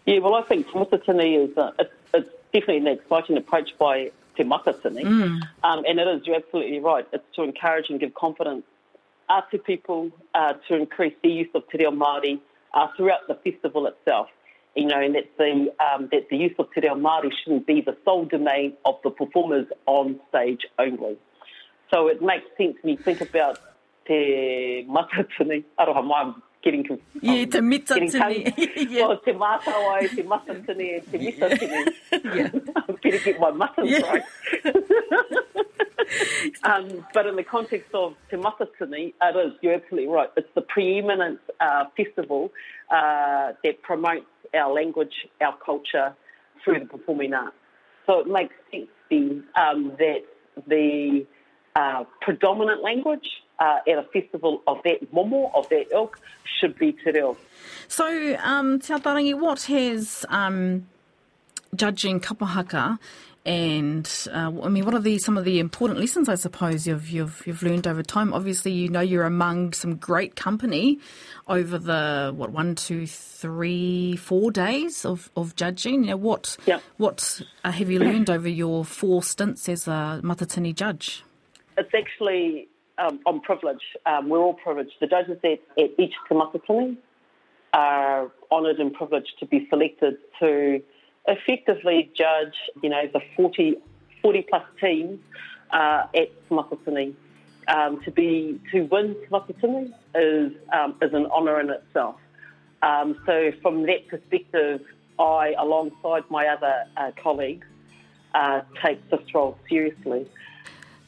Yeah, 0.05 0.19
well, 0.19 0.36
I 0.36 0.43
think 0.43 0.67
te 0.67 0.74
matatini 0.74 1.50
is 1.50 1.58
uh, 1.58 1.72
it's, 1.79 1.93
it's 2.13 2.29
definitely 2.53 2.77
an 2.77 2.88
exciting 2.88 3.38
approach 3.38 3.77
by 3.79 4.12
te 4.38 4.43
matatini. 4.43 5.03
Mm. 5.03 5.41
Um, 5.63 5.84
and 5.88 6.00
it 6.00 6.08
is, 6.08 6.27
you're 6.27 6.36
absolutely 6.36 6.79
right. 6.79 7.08
It's 7.12 7.25
to 7.36 7.43
encourage 7.43 7.89
and 7.89 8.00
give 8.00 8.13
confidence 8.13 8.63
uh, 9.27 9.41
to 9.51 9.58
people 9.58 10.12
uh, 10.36 10.53
to 10.67 10.75
increase 10.75 11.15
the 11.24 11.29
use 11.29 11.50
of 11.55 11.67
te 11.69 11.79
reo 11.79 11.91
Māori 11.91 12.39
uh, 12.74 12.88
throughout 12.96 13.27
the 13.27 13.36
festival 13.36 13.88
itself. 13.88 14.29
You 14.76 14.86
know, 14.86 15.00
and 15.00 15.16
that 15.16 15.26
the, 15.38 15.74
um, 15.84 16.10
that 16.12 16.30
the 16.30 16.38
use 16.38 16.54
of 16.60 16.68
te 16.74 16.82
reo 16.82 16.96
Māori 16.96 17.32
shouldn't 17.44 17.66
be 17.66 17.82
the 17.82 17.98
sole 18.06 18.26
domain 18.26 18.74
of 18.86 18.96
the 19.04 19.10
performers 19.10 19.68
on 19.88 20.20
stage 20.30 20.62
only. 20.78 21.18
So 21.92 22.08
it 22.08 22.22
makes 22.22 22.46
sense 22.58 22.78
when 22.82 22.96
you 22.96 23.04
think 23.04 23.22
about 23.22 23.60
te 24.08 24.86
matatini. 24.88 25.64
Aroha 25.80 26.06
mai, 26.06 26.22
I'm 26.22 26.44
getting 26.64 26.84
confused. 26.84 27.24
Yeah, 27.24 27.46
te 27.46 27.60
mitatini. 27.60 28.54
yeah. 28.90 29.08
Well, 29.08 29.20
te 29.20 29.32
mātawai, 29.34 30.10
te 30.16 30.24
matatini, 30.24 30.98
and 30.98 31.12
te 31.12 31.18
mitatini. 31.18 31.94
yeah. 32.36 32.50
To 33.02 33.18
get 33.18 33.40
my 33.40 33.52
matins 33.52 33.90
yeah. 33.90 34.00
right. 34.02 34.24
um, 36.64 37.06
but 37.14 37.26
in 37.28 37.36
the 37.36 37.44
context 37.44 37.94
of 37.94 38.16
Te 38.30 38.36
Matatini, 38.36 39.14
it 39.22 39.36
is, 39.36 39.54
you're 39.62 39.76
absolutely 39.76 40.10
right. 40.10 40.30
It's 40.36 40.50
the 40.54 40.62
preeminent 40.62 41.40
uh, 41.60 41.86
festival 41.96 42.52
uh, 42.92 43.54
that 43.64 43.82
promotes 43.84 44.26
our 44.53 44.74
language, 44.74 45.13
our 45.41 45.56
culture 45.58 46.15
through 46.63 46.79
the 46.79 46.86
performing 46.86 47.34
arts. 47.34 47.56
So 48.06 48.20
it 48.20 48.27
makes 48.27 48.56
sense 48.72 48.89
then 49.10 49.44
um, 49.56 49.94
that 49.98 50.24
the 50.68 51.25
uh, 51.75 52.03
predominant 52.22 52.82
language 52.84 53.27
uh, 53.60 53.79
at 53.88 53.98
a 53.98 54.03
festival 54.13 54.62
of 54.68 54.77
that 54.84 55.13
momo, 55.13 55.51
of 55.56 55.68
that 55.70 55.86
ilk, 55.91 56.20
should 56.60 56.77
be 56.77 56.91
te 56.94 57.12
reo. 57.12 57.38
So, 57.88 58.38
um, 58.44 58.79
Te 58.79 58.94
Atarangi, 58.94 59.39
what 59.39 59.63
has 59.63 60.25
um, 60.29 60.88
judging 61.75 62.20
kapahaka 62.20 63.00
and 63.46 64.27
uh, 64.31 64.51
I 64.63 64.69
mean, 64.69 64.86
what 64.86 64.93
are 64.93 65.00
the 65.00 65.17
some 65.17 65.38
of 65.38 65.46
the 65.46 65.60
important 65.60 66.00
lessons 66.00 66.27
I 66.27 66.36
suppose 66.36 66.86
you've 66.86 67.10
you've 67.10 67.41
you've 67.46 67.63
learned 67.63 67.88
over 67.88 68.03
time? 68.03 68.34
Obviously, 68.34 68.72
you 68.72 68.89
know 68.89 69.00
you're 69.00 69.24
among 69.24 69.74
some 69.74 69.96
great 69.96 70.36
company 70.36 71.00
over 71.48 71.77
the 71.77 72.34
what 72.36 72.51
one, 72.51 72.75
two, 72.75 73.08
three, 73.08 74.17
four 74.17 74.51
days 74.51 75.05
of, 75.05 75.31
of 75.38 75.55
judging. 75.55 76.03
You 76.03 76.12
know 76.12 76.17
what 76.17 76.58
what 76.98 77.41
uh, 77.63 77.72
have 77.72 77.89
you 77.89 78.00
learned 78.00 78.29
over 78.29 78.50
your 78.50 78.84
four 78.84 79.24
stints 79.24 79.69
as 79.69 79.88
a 79.88 80.19
Matatini 80.22 80.75
judge? 80.75 81.24
It's 81.77 81.93
actually 81.93 82.67
um, 82.98 83.19
I'm 83.25 83.39
privileged. 83.39 83.98
Um, 84.05 84.27
we're 84.27 84.39
all 84.39 84.55
privileged. 84.55 84.91
The 85.00 85.08
judges 85.08 85.38
at, 85.43 85.60
at 85.81 85.91
each 85.98 86.13
Matatini 86.29 86.98
are 87.74 88.31
honoured 88.51 88.79
and 88.79 88.93
privileged 88.93 89.39
to 89.39 89.46
be 89.46 89.65
selected 89.69 90.17
to 90.39 90.81
effectively 91.28 92.12
judge, 92.16 92.56
you 92.82 92.90
know, 92.90 93.08
the 93.12 93.22
40, 93.36 93.78
40 94.22 94.42
plus 94.50 94.64
teams 94.80 95.20
uh, 95.72 96.06
at 96.16 96.50
Tamakotini. 96.50 97.14
Um, 97.68 98.02
to 98.02 98.10
be 98.10 98.60
to 98.72 98.82
win 98.86 99.16
Tamakotini 99.30 99.94
is 100.16 100.54
um, 100.74 100.96
is 101.02 101.14
an 101.14 101.28
honour 101.28 101.60
in 101.60 101.70
itself. 101.70 102.16
Um, 102.82 103.16
so 103.26 103.52
from 103.62 103.84
that 103.84 104.08
perspective, 104.08 104.82
I, 105.20 105.54
alongside 105.58 106.24
my 106.30 106.48
other 106.48 106.86
uh, 106.98 107.12
colleagues, 107.22 107.68
uh, 108.34 108.62
take 108.82 109.08
this 109.10 109.22
role 109.34 109.58
seriously. 109.70 110.26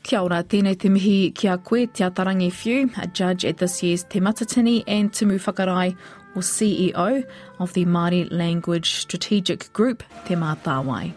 Kia 0.04 0.20
ora, 0.20 0.42
tēnei 0.44 0.78
te 0.82 0.90
mihi 0.90 1.32
ki 1.38 1.48
a 1.48 1.58
koe, 1.58 1.86
Te 1.86 2.04
Atarangi 2.04 2.50
Whiu, 2.52 2.90
a 2.98 3.06
judge 3.08 3.46
at 3.46 3.58
this 3.58 3.84
year's 3.84 4.04
Te 4.04 4.20
Matatini, 4.20 4.84
and 4.88 5.12
Timu 5.12 5.38
Whakarai, 5.38 5.96
or 6.36 6.42
CEO 6.42 7.26
of 7.60 7.74
the 7.74 7.86
Māori 7.86 8.32
Language 8.32 8.96
Strategic 8.96 9.72
Group, 9.74 10.04
Te 10.26 10.36
Mātāwai. 10.36 11.14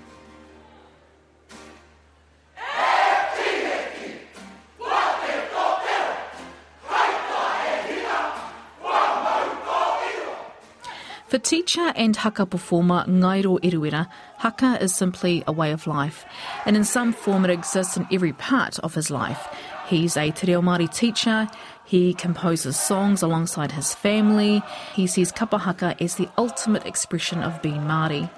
For 11.35 11.41
teacher 11.41 11.93
and 11.97 12.15
haka 12.15 12.47
performer 12.47 13.05
Ngairo 13.09 13.59
Eruera, 13.59 14.07
haka 14.39 14.81
is 14.81 14.95
simply 14.95 15.43
a 15.49 15.53
way 15.53 15.73
of 15.73 15.89
life, 15.89 16.25
and 16.65 16.77
in 16.77 16.85
some 16.85 17.13
form 17.13 17.45
it 17.45 17.51
exists 17.51 17.97
in 17.97 18.07
every 18.13 18.33
part 18.33 18.79
of 18.79 18.95
his 18.95 19.11
life. 19.11 19.49
He's 19.89 20.17
a 20.17 20.31
Te 20.31 20.47
Reo 20.47 20.63
Māori 20.63 20.89
teacher, 20.95 21.49
he 21.85 22.15
composes 22.15 22.79
songs 22.79 23.21
alongside 23.21 23.73
his 23.73 23.93
family. 23.93 24.63
He 24.95 25.09
sees 25.09 25.33
kapahaka 25.33 26.01
as 26.01 26.15
the 26.15 26.29
ultimate 26.39 26.87
expression 26.87 27.43
of 27.43 27.61
being 27.63 27.81
Māori. 27.81 28.31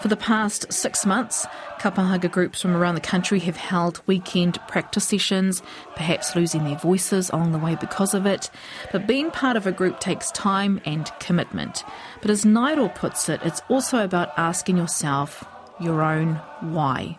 For 0.00 0.06
the 0.06 0.16
past 0.16 0.72
six 0.72 1.04
months, 1.04 1.44
kapahaka 1.80 2.30
groups 2.30 2.62
from 2.62 2.76
around 2.76 2.94
the 2.94 3.00
country 3.00 3.40
have 3.40 3.56
held 3.56 4.00
weekend 4.06 4.60
practice 4.68 5.08
sessions, 5.08 5.60
perhaps 5.96 6.36
losing 6.36 6.62
their 6.62 6.76
voices 6.78 7.30
along 7.30 7.50
the 7.50 7.58
way 7.58 7.74
because 7.74 8.14
of 8.14 8.24
it. 8.24 8.48
But 8.92 9.08
being 9.08 9.32
part 9.32 9.56
of 9.56 9.66
a 9.66 9.72
group 9.72 9.98
takes 9.98 10.30
time 10.30 10.80
and 10.84 11.10
commitment. 11.18 11.82
But 12.22 12.30
as 12.30 12.44
Ngairo 12.44 12.94
puts 12.94 13.28
it, 13.28 13.40
it's 13.44 13.60
also 13.68 14.04
about 14.04 14.30
asking 14.36 14.76
yourself 14.76 15.44
your 15.80 16.00
own 16.02 16.36
why. 16.60 17.18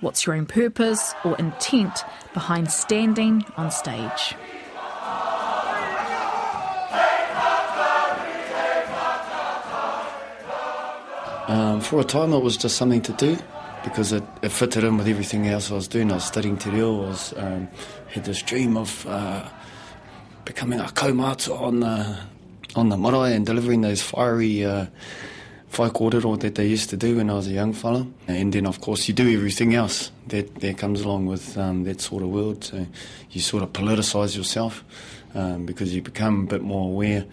What's 0.00 0.24
your 0.24 0.36
own 0.36 0.46
purpose 0.46 1.14
or 1.22 1.36
intent 1.36 2.04
behind 2.32 2.70
standing 2.70 3.44
on 3.58 3.70
stage? 3.70 4.34
Um, 11.50 11.80
for 11.80 11.98
a 11.98 12.04
time, 12.04 12.32
it 12.32 12.44
was 12.44 12.56
just 12.56 12.76
something 12.76 13.02
to 13.02 13.12
do 13.14 13.36
because 13.82 14.12
it, 14.12 14.22
it, 14.40 14.50
fitted 14.52 14.84
in 14.84 14.96
with 14.96 15.08
everything 15.08 15.48
else 15.48 15.72
I 15.72 15.74
was 15.74 15.88
doing. 15.88 16.12
I 16.12 16.14
was 16.14 16.24
studying 16.24 16.56
te 16.56 16.70
reo, 16.70 17.06
I 17.06 17.08
was, 17.08 17.34
um, 17.36 17.68
had 18.06 18.24
this 18.24 18.40
dream 18.40 18.76
of 18.76 19.04
uh, 19.08 19.48
becoming 20.44 20.78
a 20.78 20.84
kaumata 20.84 21.60
on 21.60 21.80
the, 21.80 22.18
on 22.76 22.88
the 22.88 22.96
marae 22.96 23.34
and 23.34 23.44
delivering 23.44 23.80
those 23.80 24.00
fiery 24.00 24.64
uh, 24.64 24.86
whai 25.76 25.88
kōrero 25.88 26.38
that 26.38 26.54
they 26.54 26.68
used 26.68 26.88
to 26.90 26.96
do 26.96 27.16
when 27.16 27.28
I 27.28 27.34
was 27.34 27.48
a 27.48 27.52
young 27.52 27.72
fella. 27.72 28.06
And 28.28 28.52
then, 28.52 28.64
of 28.64 28.80
course, 28.80 29.08
you 29.08 29.14
do 29.14 29.28
everything 29.34 29.74
else 29.74 30.12
that, 30.28 30.54
that 30.60 30.78
comes 30.78 31.00
along 31.00 31.26
with 31.26 31.58
um, 31.58 31.82
that 31.82 32.00
sort 32.00 32.22
of 32.22 32.28
world. 32.28 32.62
So 32.62 32.86
you 33.32 33.40
sort 33.40 33.64
of 33.64 33.72
politicise 33.72 34.36
yourself 34.36 34.84
um, 35.34 35.66
because 35.66 35.92
you 35.92 36.00
become 36.00 36.44
a 36.44 36.46
bit 36.46 36.62
more 36.62 36.84
aware 36.84 37.26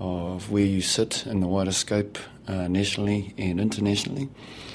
of 0.00 0.50
where 0.50 0.64
you 0.64 0.80
sit 0.80 1.26
in 1.26 1.40
the 1.40 1.46
wider 1.46 1.72
scope 1.72 2.16
uh, 2.48 2.66
nationally 2.68 3.34
and 3.38 3.60
internationally. 3.60 4.28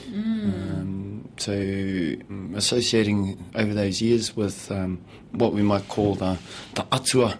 Mm. 0.10 0.44
Um, 0.46 1.30
so, 1.38 1.54
um, 1.54 2.54
associating 2.56 3.44
over 3.56 3.74
those 3.74 4.02
years 4.02 4.36
with 4.36 4.72
um, 4.72 5.02
what 5.32 5.54
we 5.54 5.64
might 5.64 5.88
call 5.88 6.16
the, 6.16 6.38
the 6.76 6.86
atua 6.92 7.38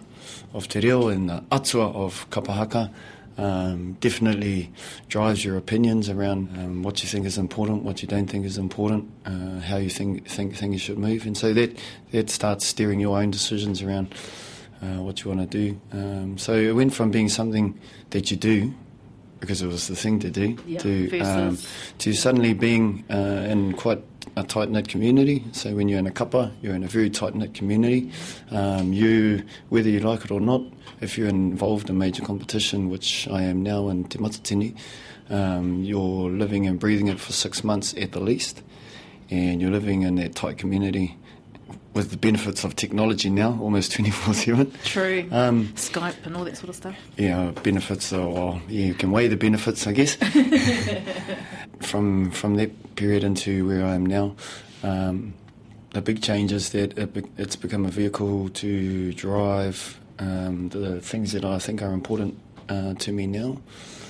of 0.52 0.68
te 0.68 0.80
reo 0.80 1.08
and 1.08 1.30
the 1.30 1.44
atua 1.52 1.90
of 1.90 2.28
kapahaka 2.30 2.92
um, 3.38 3.96
definitely 4.00 4.72
drives 5.08 5.44
your 5.44 5.56
opinions 5.56 6.08
around 6.08 6.48
um, 6.58 6.82
what 6.82 7.02
you 7.02 7.08
think 7.08 7.26
is 7.26 7.38
important, 7.38 7.82
what 7.82 8.02
you 8.02 8.08
don't 8.08 8.28
think 8.28 8.44
is 8.44 8.58
important, 8.58 9.10
uh, 9.26 9.60
how 9.60 9.76
you 9.76 9.90
think, 9.90 10.26
think 10.26 10.54
things 10.54 10.80
should 10.80 10.98
move. 10.98 11.26
And 11.26 11.36
so 11.36 11.52
that, 11.52 11.76
that 12.12 12.30
starts 12.30 12.66
steering 12.66 13.00
your 13.00 13.18
own 13.18 13.30
decisions 13.30 13.82
around 13.82 14.14
uh, 14.82 15.02
what 15.02 15.24
you 15.24 15.30
want 15.30 15.50
to 15.50 15.58
do. 15.58 15.80
Um, 15.92 16.38
so 16.38 16.54
it 16.54 16.72
went 16.72 16.94
from 16.94 17.10
being 17.10 17.28
something 17.28 17.78
that 18.10 18.30
you 18.30 18.36
do 18.36 18.74
because 19.44 19.62
it 19.62 19.66
was 19.66 19.88
the 19.88 19.96
thing 19.96 20.18
to 20.20 20.30
do, 20.30 20.56
yep. 20.66 20.80
to 20.82 21.20
um, 21.20 21.58
to 21.98 22.12
suddenly 22.14 22.54
being 22.54 23.04
uh, 23.10 23.46
in 23.48 23.74
quite 23.74 24.02
a 24.36 24.42
tight 24.42 24.70
knit 24.70 24.88
community. 24.88 25.44
So 25.52 25.74
when 25.74 25.88
you're 25.88 25.98
in 25.98 26.06
a 26.06 26.10
kapa, 26.10 26.50
you're 26.62 26.74
in 26.74 26.82
a 26.82 26.88
very 26.88 27.10
tight 27.10 27.34
knit 27.34 27.54
community. 27.54 28.10
Um, 28.50 28.92
you, 28.92 29.44
whether 29.68 29.88
you 29.88 30.00
like 30.00 30.24
it 30.24 30.30
or 30.30 30.40
not, 30.40 30.62
if 31.00 31.18
you're 31.18 31.28
involved 31.28 31.90
in 31.90 31.98
major 31.98 32.24
competition, 32.24 32.88
which 32.88 33.28
I 33.28 33.42
am 33.42 33.62
now 33.62 33.88
in 33.88 34.04
Te 34.04 34.18
Matatini, 34.18 34.76
um, 35.30 35.84
you're 35.84 36.30
living 36.30 36.66
and 36.66 36.80
breathing 36.80 37.08
it 37.08 37.20
for 37.20 37.32
six 37.32 37.62
months 37.62 37.94
at 37.98 38.12
the 38.12 38.20
least, 38.20 38.62
and 39.30 39.60
you're 39.60 39.70
living 39.70 40.02
in 40.02 40.16
that 40.16 40.34
tight 40.34 40.58
community 40.58 41.16
with 41.94 42.10
the 42.10 42.16
benefits 42.16 42.64
of 42.64 42.76
technology 42.76 43.30
now, 43.30 43.58
almost 43.60 43.92
24 43.96 44.34
7. 44.34 44.72
True. 44.84 45.28
Um, 45.30 45.68
Skype 45.68 46.26
and 46.26 46.36
all 46.36 46.44
that 46.44 46.56
sort 46.56 46.68
of 46.68 46.76
stuff. 46.76 46.96
Yeah, 47.16 47.52
benefits, 47.62 48.12
are, 48.12 48.28
well, 48.28 48.62
yeah, 48.68 48.86
you 48.86 48.94
can 48.94 49.10
weigh 49.10 49.28
the 49.28 49.36
benefits, 49.36 49.86
I 49.86 49.92
guess. 49.92 50.16
from 51.80 52.30
from 52.30 52.56
that 52.56 52.96
period 52.96 53.24
into 53.24 53.66
where 53.66 53.84
I 53.84 53.94
am 53.94 54.06
now, 54.06 54.34
um, 54.82 55.34
the 55.92 56.02
big 56.02 56.22
change 56.22 56.52
is 56.52 56.70
that 56.70 56.98
it 56.98 57.26
it's 57.38 57.56
become 57.56 57.84
a 57.84 57.90
vehicle 57.90 58.48
to 58.50 59.12
drive 59.12 60.00
um, 60.18 60.68
the 60.70 61.00
things 61.00 61.32
that 61.32 61.44
I 61.44 61.58
think 61.58 61.82
are 61.82 61.92
important 61.92 62.38
uh, 62.68 62.94
to 62.94 63.12
me 63.12 63.26
now. 63.26 63.58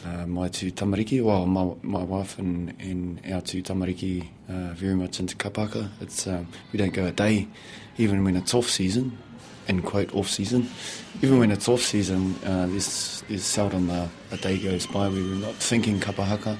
Uh, 0.04 0.26
my 0.26 0.48
two 0.48 0.70
tamariki, 0.70 1.22
well, 1.24 1.46
my, 1.46 1.72
my 1.82 2.02
wife 2.02 2.38
and, 2.38 2.74
and 2.78 3.20
our 3.32 3.40
two 3.40 3.62
tamariki 3.62 4.26
uh, 4.50 4.74
very 4.74 4.94
much 4.94 5.18
into 5.18 5.34
kapaka. 5.36 5.88
It's 6.00 6.26
um, 6.26 6.46
we 6.72 6.78
don't 6.78 6.92
go 6.92 7.06
a 7.06 7.12
day, 7.12 7.48
even 7.96 8.22
when 8.22 8.36
it's 8.36 8.52
off 8.52 8.68
season, 8.68 9.16
in 9.66 9.80
quote 9.80 10.14
off 10.14 10.28
season. 10.28 10.68
Even 11.22 11.38
when 11.38 11.50
it's 11.50 11.68
off 11.68 11.80
season, 11.80 12.34
uh, 12.44 12.66
there's, 12.66 13.24
there's 13.28 13.44
seldom 13.44 13.88
a, 13.88 14.10
a 14.30 14.36
day 14.36 14.58
goes 14.58 14.86
by 14.86 15.08
where 15.08 15.22
we're 15.22 15.36
not 15.36 15.54
thinking 15.54 15.98
kapahaka. 16.00 16.58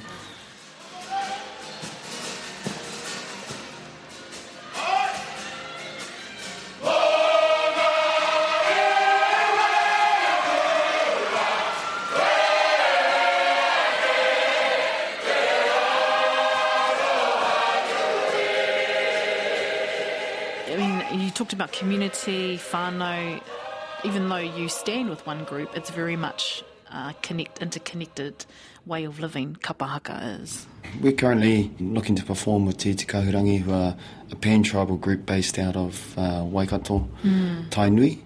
Community, 22.15 22.59
whānau. 22.59 23.41
Even 24.05 24.29
though 24.29 24.37
you 24.37 24.69
stand 24.69 25.11
with 25.11 25.27
one 25.27 25.45
group, 25.45 25.77
it's 25.77 25.91
very 25.91 26.15
much 26.15 26.63
uh, 26.93 27.13
connect, 27.23 27.61
interconnected 27.61 28.47
way 28.87 29.05
of 29.05 29.19
living 29.19 29.57
kapahaka 29.61 30.41
is. 30.41 30.67
We're 31.01 31.13
currently 31.13 31.73
looking 31.81 32.15
to 32.15 32.25
perform 32.25 32.67
with 32.67 32.79
Te 32.79 32.91
Iti 32.91 33.07
Kahurangi, 33.07 33.61
who 33.61 33.73
are 33.73 33.97
a 34.31 34.37
pan-tribal 34.37 34.97
group 34.97 35.27
based 35.27 35.59
out 35.59 35.75
of 35.75 36.17
uh, 36.17 36.45
Waikato, 36.45 37.09
mm. 37.25 37.69
Tainui. 37.71 38.21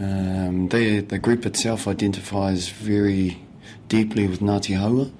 Um, 0.00 0.68
they, 0.68 1.00
the 1.00 1.18
group 1.18 1.44
itself 1.44 1.86
identifies 1.86 2.68
very 2.68 3.42
deeply 3.88 4.26
with 4.26 4.40
Ngāti 4.40 4.78
Haua, 4.78 5.10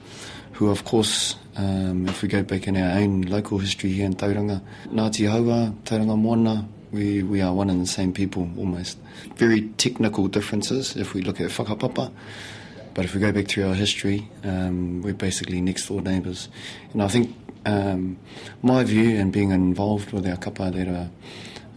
who 0.52 0.70
of 0.70 0.84
course, 0.84 1.34
um, 1.56 2.08
if 2.08 2.22
we 2.22 2.28
go 2.28 2.42
back 2.42 2.68
in 2.68 2.76
our 2.76 2.98
own 3.00 3.22
local 3.22 3.58
history 3.58 3.92
here 3.92 4.06
in 4.06 4.14
Tauranga, 4.14 4.62
Ngāti 4.86 5.28
Haua, 5.28 5.74
Tauranga 5.84 6.16
Moana, 6.18 6.68
we, 6.92 7.22
we 7.22 7.40
are 7.40 7.52
one 7.52 7.70
and 7.70 7.80
the 7.80 7.86
same 7.86 8.12
people 8.12 8.48
almost. 8.56 8.98
Very 9.36 9.68
technical 9.78 10.28
differences 10.28 10.96
if 10.96 11.14
we 11.14 11.22
look 11.22 11.40
at 11.40 11.50
whakapapa, 11.50 12.12
but 12.94 13.04
if 13.04 13.14
we 13.14 13.20
go 13.20 13.32
back 13.32 13.48
through 13.48 13.68
our 13.68 13.74
history, 13.74 14.28
um, 14.44 15.02
we're 15.02 15.14
basically 15.14 15.60
next 15.60 15.86
door 15.86 16.00
neighbours. 16.00 16.48
And 16.92 17.02
I 17.02 17.08
think 17.08 17.34
um, 17.66 18.18
my 18.62 18.84
view 18.84 19.16
and 19.16 19.32
being 19.32 19.50
involved 19.50 20.12
with 20.12 20.26
our 20.26 20.36
kapa 20.36 20.70
that 20.70 20.88
are 20.88 21.10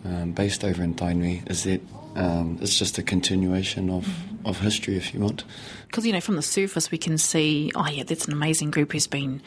um, 0.06 0.32
based 0.32 0.64
over 0.64 0.82
in 0.82 0.96
Tainui 0.96 1.50
is 1.50 1.64
that 1.64 1.82
um, 2.16 2.58
it's 2.62 2.78
just 2.78 2.98
a 2.98 3.04
continuation 3.04 3.90
of, 3.90 4.08
of 4.46 4.60
history, 4.60 4.98
if 4.98 5.14
you 5.14 5.20
want. 5.20 5.44
Because, 5.88 6.06
you 6.06 6.14
know, 6.14 6.22
from 6.22 6.36
the 6.36 6.42
surface 6.42 6.92
we 6.92 6.98
can 6.98 7.18
see, 7.18 7.72
oh, 7.76 7.88
yeah, 7.88 8.04
that's 8.04 8.26
an 8.26 8.34
amazing 8.34 8.72
group 8.72 8.94
who's 8.94 9.08
been 9.08 9.42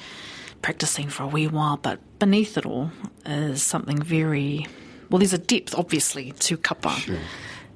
practicing 0.63 1.09
for 1.09 1.25
a 1.25 1.27
wee 1.27 1.47
while, 1.47 1.77
but 1.77 1.99
beneath 2.19 2.57
it 2.57 2.65
all 2.65 2.91
is 3.27 3.63
something 3.63 4.01
very, 4.01 4.67
well, 5.11 5.19
there's 5.19 5.33
a 5.33 5.39
depth, 5.39 5.75
obviously, 5.75 6.33
to 6.33 6.57
kapa. 6.57 6.91
Sure. 6.91 7.19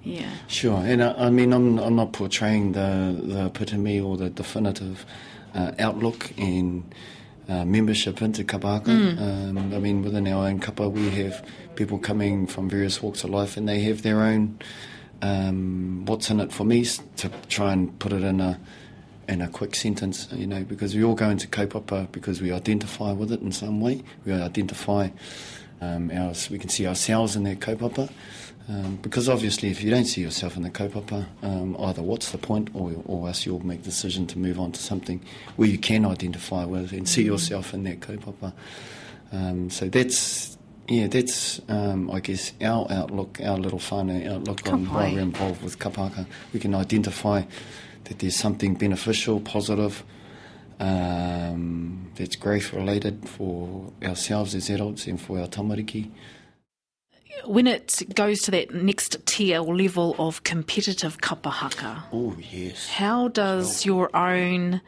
Yeah. 0.02 0.30
Sure, 0.46 0.78
and 0.78 1.02
uh, 1.02 1.14
I 1.18 1.28
mean, 1.28 1.52
I'm, 1.52 1.78
I'm 1.78 1.96
not 1.96 2.12
portraying 2.12 2.72
the, 2.72 3.20
the 3.22 3.46
epitome 3.46 4.00
or 4.00 4.16
the 4.16 4.30
definitive 4.30 5.04
uh, 5.54 5.72
outlook 5.78 6.30
in 6.38 6.84
uh, 7.48 7.64
membership 7.64 8.22
into 8.22 8.44
Kapahaka. 8.44 8.84
Mm. 8.84 9.20
Um, 9.20 9.74
I 9.74 9.78
mean, 9.78 10.02
within 10.02 10.28
our 10.28 10.46
own 10.46 10.60
kapa, 10.60 10.88
we 10.88 11.08
have 11.10 11.44
people 11.74 11.98
coming 11.98 12.46
from 12.46 12.68
various 12.68 13.02
walks 13.02 13.24
of 13.24 13.30
life, 13.30 13.56
and 13.56 13.68
they 13.68 13.80
have 13.80 14.02
their 14.02 14.22
own 14.22 14.58
um, 15.22 16.04
what's 16.06 16.30
in 16.30 16.40
it 16.40 16.52
for 16.52 16.64
me 16.64 16.84
to 17.16 17.30
try 17.48 17.72
and 17.72 17.98
put 17.98 18.12
it 18.12 18.22
in 18.22 18.40
a 18.40 18.60
in 19.28 19.42
a 19.42 19.48
quick 19.48 19.74
sentence, 19.74 20.26
you 20.32 20.46
know, 20.46 20.64
because 20.64 20.94
we 20.94 21.04
all 21.04 21.14
go 21.14 21.28
into 21.28 21.46
kaupapa 21.46 22.10
because 22.12 22.40
we 22.40 22.50
identify 22.50 23.12
with 23.12 23.30
it 23.30 23.42
in 23.42 23.52
some 23.52 23.78
way. 23.78 24.02
We 24.24 24.32
identify 24.32 25.10
um, 25.80 26.10
our, 26.10 26.32
we 26.50 26.58
can 26.58 26.68
see 26.68 26.86
ourselves 26.86 27.36
in 27.36 27.44
that 27.44 27.60
kaupapa. 27.60 28.10
Um, 28.68 28.96
because 29.00 29.30
obviously, 29.30 29.70
if 29.70 29.82
you 29.82 29.90
don't 29.90 30.04
see 30.04 30.20
yourself 30.20 30.54
in 30.56 30.62
the 30.62 30.70
kaupapa, 30.70 31.26
um, 31.42 31.74
either 31.80 32.02
what's 32.02 32.32
the 32.32 32.38
point, 32.38 32.68
or, 32.74 32.92
or 33.06 33.28
else 33.28 33.46
you'll 33.46 33.64
make 33.64 33.82
the 33.82 33.88
decision 33.88 34.26
to 34.26 34.38
move 34.38 34.60
on 34.60 34.72
to 34.72 34.80
something 34.80 35.22
where 35.56 35.68
you 35.68 35.78
can 35.78 36.04
identify 36.04 36.66
with 36.66 36.92
and 36.92 37.08
see 37.08 37.22
yourself 37.22 37.72
in 37.72 37.84
that 37.84 38.00
kaupapa. 38.00 38.52
Um, 39.32 39.70
so 39.70 39.88
that's 39.88 40.58
yeah, 40.88 41.06
that's 41.06 41.60
um, 41.68 42.10
I 42.10 42.20
guess 42.20 42.52
our 42.62 42.86
outlook, 42.90 43.40
our 43.42 43.58
little 43.58 43.78
whānau 43.78 44.26
outlook 44.26 44.66
on 44.72 44.86
why 44.86 45.12
we're 45.12 45.20
involved 45.20 45.62
with 45.62 45.78
kapaka. 45.78 46.26
We 46.52 46.60
can 46.60 46.74
identify 46.74 47.42
that 48.04 48.18
there's 48.18 48.36
something 48.36 48.74
beneficial, 48.74 49.40
positive, 49.40 50.02
um, 50.80 52.10
that's 52.14 52.36
growth 52.36 52.72
related 52.72 53.28
for 53.28 53.92
ourselves 54.02 54.54
as 54.54 54.70
adults 54.70 55.06
and 55.06 55.20
for 55.20 55.38
our 55.38 55.46
tamariki. 55.46 56.10
When 57.44 57.66
it 57.66 58.02
goes 58.14 58.40
to 58.40 58.50
that 58.50 58.74
next 58.74 59.24
tier 59.26 59.60
or 59.60 59.76
level 59.76 60.16
of 60.18 60.42
competitive 60.44 61.18
kapahaka, 61.18 62.02
oh 62.12 62.36
yes, 62.38 62.88
how 62.88 63.28
does 63.28 63.86
your 63.86 64.14
own 64.14 64.80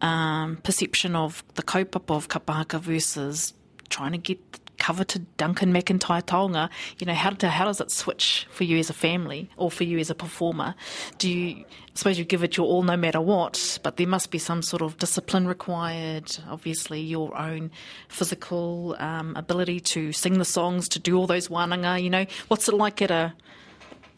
um, 0.00 0.56
perception 0.62 1.14
of 1.14 1.44
the 1.54 1.62
kaupapa 1.62 2.16
of 2.16 2.28
kapahaka 2.28 2.80
versus 2.80 3.52
trying 3.90 4.12
to 4.12 4.18
get 4.18 4.59
coveted 4.80 5.24
Duncan 5.36 5.72
McIntyre 5.72 6.22
taonga, 6.22 6.68
you 6.98 7.06
know, 7.06 7.14
how, 7.14 7.30
how 7.48 7.66
does 7.66 7.80
it 7.80 7.90
switch 7.92 8.48
for 8.50 8.64
you 8.64 8.78
as 8.78 8.90
a 8.90 8.94
family 8.94 9.48
or 9.56 9.70
for 9.70 9.84
you 9.84 9.98
as 9.98 10.10
a 10.10 10.14
performer? 10.14 10.74
Do 11.18 11.30
you, 11.30 11.64
I 11.64 11.64
suppose 11.94 12.18
you 12.18 12.24
give 12.24 12.42
it 12.42 12.56
your 12.56 12.66
all 12.66 12.82
no 12.82 12.96
matter 12.96 13.20
what, 13.20 13.78
but 13.82 13.98
there 13.98 14.08
must 14.08 14.30
be 14.30 14.38
some 14.38 14.62
sort 14.62 14.82
of 14.82 14.96
discipline 14.98 15.46
required, 15.46 16.36
obviously 16.48 17.00
your 17.00 17.36
own 17.36 17.70
physical 18.08 18.96
um, 18.98 19.36
ability 19.36 19.80
to 19.80 20.12
sing 20.12 20.38
the 20.38 20.44
songs, 20.44 20.88
to 20.88 20.98
do 20.98 21.16
all 21.16 21.26
those 21.26 21.48
wānanga, 21.48 22.02
you 22.02 22.10
know. 22.10 22.24
What's 22.48 22.66
it 22.68 22.74
like 22.74 23.02
at 23.02 23.10
a, 23.10 23.34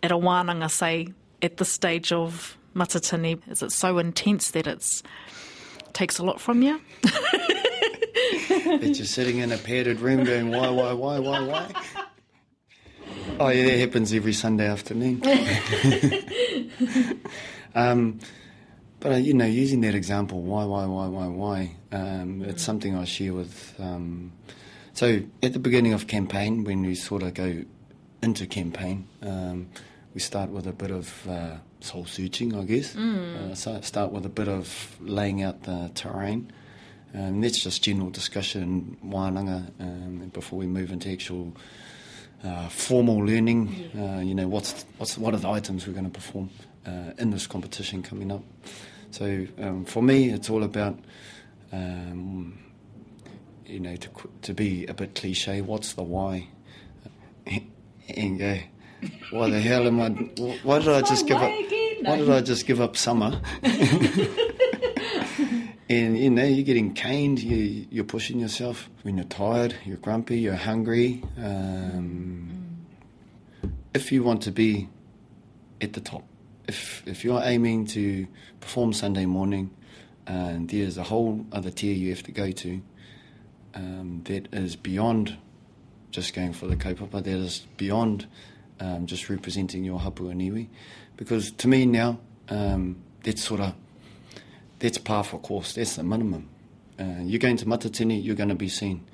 at 0.02 0.12
a 0.12 0.16
wānanga, 0.16 0.70
say, 0.70 1.08
at 1.42 1.56
the 1.56 1.64
stage 1.64 2.12
of 2.12 2.56
matatini? 2.74 3.40
Is 3.50 3.62
it 3.62 3.72
so 3.72 3.98
intense 3.98 4.52
that 4.52 4.68
it's 4.68 5.02
takes 5.92 6.18
a 6.18 6.24
lot 6.24 6.40
from 6.40 6.62
you? 6.62 6.80
that 8.32 8.94
you're 8.96 9.06
sitting 9.06 9.38
in 9.38 9.52
a 9.52 9.58
padded 9.58 10.00
room 10.00 10.24
going, 10.24 10.50
why, 10.50 10.68
why, 10.68 10.92
why, 10.92 11.18
why, 11.18 11.40
why? 11.40 11.72
Oh, 13.38 13.48
yeah, 13.48 13.64
that 13.66 13.78
happens 13.78 14.12
every 14.12 14.32
Sunday 14.32 14.66
afternoon. 14.66 15.22
um, 17.74 18.18
but, 19.00 19.12
uh, 19.12 19.16
you 19.16 19.34
know, 19.34 19.46
using 19.46 19.80
that 19.82 19.94
example, 19.94 20.42
why, 20.42 20.64
why, 20.64 20.86
why, 20.86 21.06
why, 21.08 21.26
why, 21.26 21.76
um, 21.92 22.42
it's 22.42 22.62
something 22.62 22.96
I 22.96 23.04
share 23.04 23.34
with. 23.34 23.74
Um, 23.78 24.32
so, 24.92 25.22
at 25.42 25.52
the 25.52 25.58
beginning 25.58 25.92
of 25.92 26.06
campaign, 26.06 26.64
when 26.64 26.82
we 26.82 26.94
sort 26.94 27.22
of 27.22 27.34
go 27.34 27.64
into 28.22 28.46
campaign, 28.46 29.08
um, 29.22 29.68
we 30.14 30.20
start 30.20 30.50
with 30.50 30.66
a 30.66 30.72
bit 30.72 30.90
of 30.90 31.28
uh, 31.28 31.56
soul 31.80 32.04
searching, 32.04 32.54
I 32.54 32.64
guess. 32.64 32.94
Mm. 32.94 33.52
Uh, 33.52 33.54
so 33.54 33.80
start 33.80 34.12
with 34.12 34.26
a 34.26 34.28
bit 34.28 34.48
of 34.48 34.96
laying 35.00 35.42
out 35.42 35.62
the 35.62 35.90
terrain. 35.94 36.52
Um, 37.14 37.40
that's 37.40 37.58
just 37.58 37.82
general 37.82 38.10
discussion, 38.10 38.96
wānanga, 39.04 39.70
um, 39.80 40.30
before 40.32 40.58
we 40.58 40.66
move 40.66 40.90
into 40.90 41.10
actual 41.10 41.54
uh, 42.42 42.68
formal 42.68 43.18
learning. 43.18 43.90
Uh, 43.96 44.20
you 44.20 44.34
know, 44.34 44.48
what's, 44.48 44.86
what's 44.96 45.18
what 45.18 45.34
are 45.34 45.38
the 45.38 45.48
items 45.48 45.86
we're 45.86 45.92
going 45.92 46.04
to 46.04 46.10
perform 46.10 46.48
uh, 46.86 47.12
in 47.18 47.30
this 47.30 47.46
competition 47.46 48.02
coming 48.02 48.32
up? 48.32 48.42
So 49.10 49.46
um, 49.60 49.84
for 49.84 50.02
me, 50.02 50.30
it's 50.30 50.48
all 50.48 50.62
about, 50.62 50.98
um, 51.70 52.58
you 53.66 53.80
know, 53.80 53.94
to, 53.96 54.08
to 54.42 54.54
be 54.54 54.86
a 54.86 54.94
bit 54.94 55.14
cliche, 55.14 55.60
what's 55.60 55.92
the 55.92 56.02
why? 56.02 56.48
and 58.08 58.38
go, 58.38 58.58
why 59.32 59.50
the 59.50 59.60
hell 59.60 59.86
am 59.86 60.00
I? 60.00 60.08
Why 60.62 60.78
did 60.78 60.88
I 60.88 61.02
just 61.02 61.26
give 61.26 61.36
up? 61.36 61.52
Why 62.02 62.16
did 62.16 62.30
I 62.30 62.40
just 62.40 62.66
give 62.66 62.80
up 62.80 62.96
summer? 62.96 63.38
And 65.88 66.18
you 66.18 66.30
know, 66.30 66.44
you're 66.44 66.64
getting 66.64 66.94
caned, 66.94 67.40
you, 67.40 67.86
you're 67.90 68.04
pushing 68.04 68.38
yourself. 68.38 68.88
When 69.02 69.16
you're 69.16 69.26
tired, 69.26 69.74
you're 69.84 69.96
grumpy, 69.96 70.38
you're 70.38 70.54
hungry. 70.54 71.22
Um, 71.36 72.86
if 73.92 74.12
you 74.12 74.22
want 74.22 74.42
to 74.44 74.52
be 74.52 74.88
at 75.80 75.92
the 75.92 76.00
top, 76.00 76.24
if, 76.68 77.02
if 77.06 77.24
you're 77.24 77.42
aiming 77.42 77.86
to 77.88 78.26
perform 78.60 78.92
Sunday 78.92 79.26
morning, 79.26 79.70
and 80.26 80.70
there's 80.70 80.96
a 80.96 81.02
whole 81.02 81.44
other 81.52 81.70
tier 81.70 81.94
you 81.94 82.10
have 82.10 82.22
to 82.22 82.32
go 82.32 82.52
to 82.52 82.80
um, 83.74 84.22
that 84.24 84.52
is 84.54 84.76
beyond 84.76 85.36
just 86.10 86.34
going 86.34 86.52
for 86.52 86.66
the 86.66 86.76
kaupapa, 86.76 87.22
that 87.24 87.26
is 87.26 87.66
beyond 87.76 88.26
um, 88.80 89.06
just 89.06 89.28
representing 89.28 89.84
your 89.84 89.98
hapua 89.98 90.34
iwi. 90.34 90.68
Because 91.16 91.50
to 91.52 91.68
me 91.68 91.86
now, 91.86 92.20
um, 92.48 93.02
that's 93.24 93.42
sort 93.42 93.60
of 93.60 93.74
that's 94.82 94.98
par 94.98 95.22
for 95.22 95.38
course. 95.38 95.74
That's 95.74 95.96
the 95.96 96.02
minimum. 96.02 96.48
Uh, 96.98 97.22
you're 97.22 97.38
going 97.38 97.56
to 97.56 97.66
Matatini, 97.66 98.22
you're 98.22 98.34
going 98.34 98.48
to 98.48 98.56
be 98.56 98.68
seen. 98.68 99.06